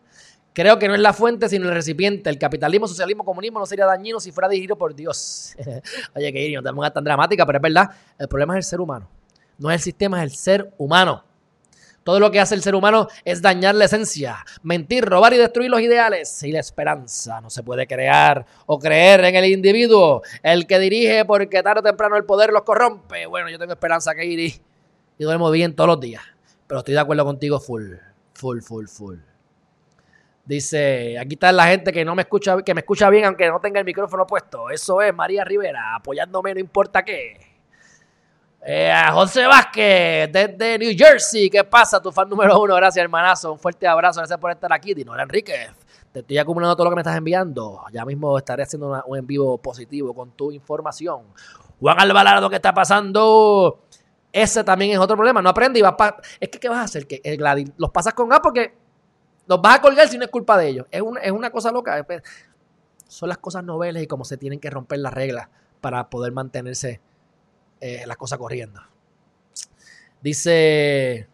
[0.54, 2.30] Creo que no es la fuente, sino el recipiente.
[2.30, 5.56] El capitalismo, socialismo, comunismo no sería dañino si fuera dirigido por Dios.
[6.16, 7.90] Oye, que no te pongas tan dramática, pero es verdad.
[8.20, 9.08] El problema es el ser humano.
[9.58, 11.24] No es el sistema, es el ser humano.
[12.04, 15.70] Todo lo que hace el ser humano es dañar la esencia, mentir, robar y destruir
[15.70, 17.40] los ideales y la esperanza.
[17.42, 21.84] No se puede crear o creer en el individuo, el que dirige porque tarde o
[21.84, 23.28] temprano el poder los corrompe.
[23.28, 24.60] Bueno, yo tengo esperanza que irí
[25.22, 26.24] y duermo bien todos los días.
[26.66, 27.94] Pero estoy de acuerdo contigo full,
[28.34, 29.20] full, full, full.
[30.44, 33.60] Dice, aquí está la gente que no me escucha, que me escucha bien aunque no
[33.60, 34.72] tenga el micrófono puesto.
[34.72, 37.40] Eso es María Rivera, apoyándome no importa qué.
[38.66, 41.52] Eh, José Vázquez, desde New Jersey.
[41.52, 42.02] ¿Qué pasa?
[42.02, 42.74] Tu fan número uno.
[42.76, 43.54] Gracias, hermanazo.
[43.54, 44.22] Un fuerte abrazo.
[44.22, 44.96] Gracias por estar aquí.
[44.96, 45.70] Dinora Enríquez.
[46.12, 47.84] Te estoy acumulando todo lo que me estás enviando.
[47.94, 51.26] Ya mismo estaré haciendo un en vivo positivo con tu información.
[51.80, 53.82] Juan Alvarado, ¿qué está pasando?
[54.34, 55.42] Ese también es otro problema.
[55.42, 56.18] No aprende y vas para.
[56.40, 57.08] Es que, ¿qué vas a hacer?
[57.08, 57.38] Que eh,
[57.78, 58.74] los pasas con A porque
[59.48, 60.88] los vas a colgar si no es culpa de ellos.
[60.92, 62.04] Es una, es una cosa loca.
[62.04, 62.24] Pues,
[63.08, 65.50] son las cosas noveles y cómo se tienen que romper las reglas
[65.82, 67.02] para poder mantenerse
[67.82, 68.82] eh, las cosas corriendo.
[70.22, 71.28] Dice.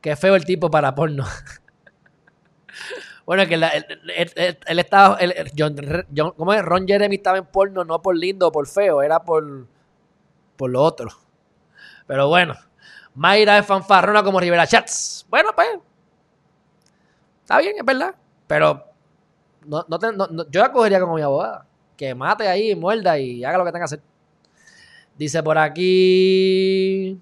[0.00, 1.24] Qué feo el tipo para porno.
[3.26, 5.18] bueno, que él, estaba.
[6.36, 6.62] ¿Cómo es?
[6.62, 9.66] Ron Jeremy estaba en porno no por lindo o por feo, era por
[10.56, 11.08] por lo otro.
[12.06, 12.54] Pero bueno,
[13.14, 15.26] Mayra es fanfarrona como Rivera Chats.
[15.28, 15.68] Bueno, pues.
[17.42, 18.14] Está bien, es verdad.
[18.46, 18.84] Pero
[19.64, 21.66] no, no, yo la cogería como mi abogada.
[21.96, 24.02] Que mate ahí, muerda y haga lo que tenga que hacer.
[25.16, 27.18] Dice por aquí.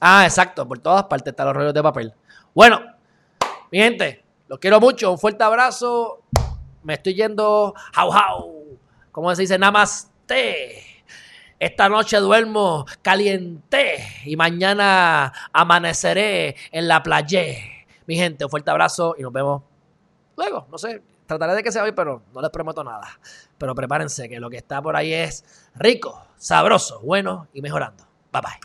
[0.00, 0.66] Ah, exacto.
[0.66, 2.14] Por todas partes están los rollos de papel.
[2.54, 2.80] Bueno,
[3.70, 5.10] mi gente, los quiero mucho.
[5.10, 6.22] Un fuerte abrazo.
[6.82, 7.74] Me estoy yendo.
[7.96, 8.78] How, how.
[9.12, 9.58] ¿Cómo se dice?
[9.58, 10.93] Namaste.
[11.64, 13.96] Esta noche duermo caliente
[14.26, 17.42] y mañana amaneceré en la playa.
[18.06, 19.62] Mi gente, un fuerte abrazo y nos vemos
[20.36, 20.66] luego.
[20.70, 23.18] No sé, trataré de que sea hoy, pero no les prometo nada.
[23.56, 25.42] Pero prepárense que lo que está por ahí es
[25.74, 28.04] rico, sabroso, bueno y mejorando.
[28.30, 28.60] Bye bye.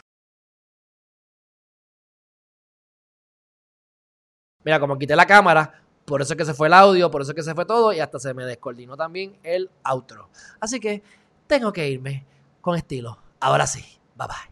[4.66, 7.32] Mira, como quité la cámara, por eso es que se fue el audio, por eso
[7.32, 10.28] es que se fue todo y hasta se me descoordinó también el outro.
[10.60, 11.02] Así que
[11.47, 12.26] tengo que irme
[12.62, 13.18] con estilo.
[13.39, 13.84] Ahora sí,
[14.16, 14.49] bye bye.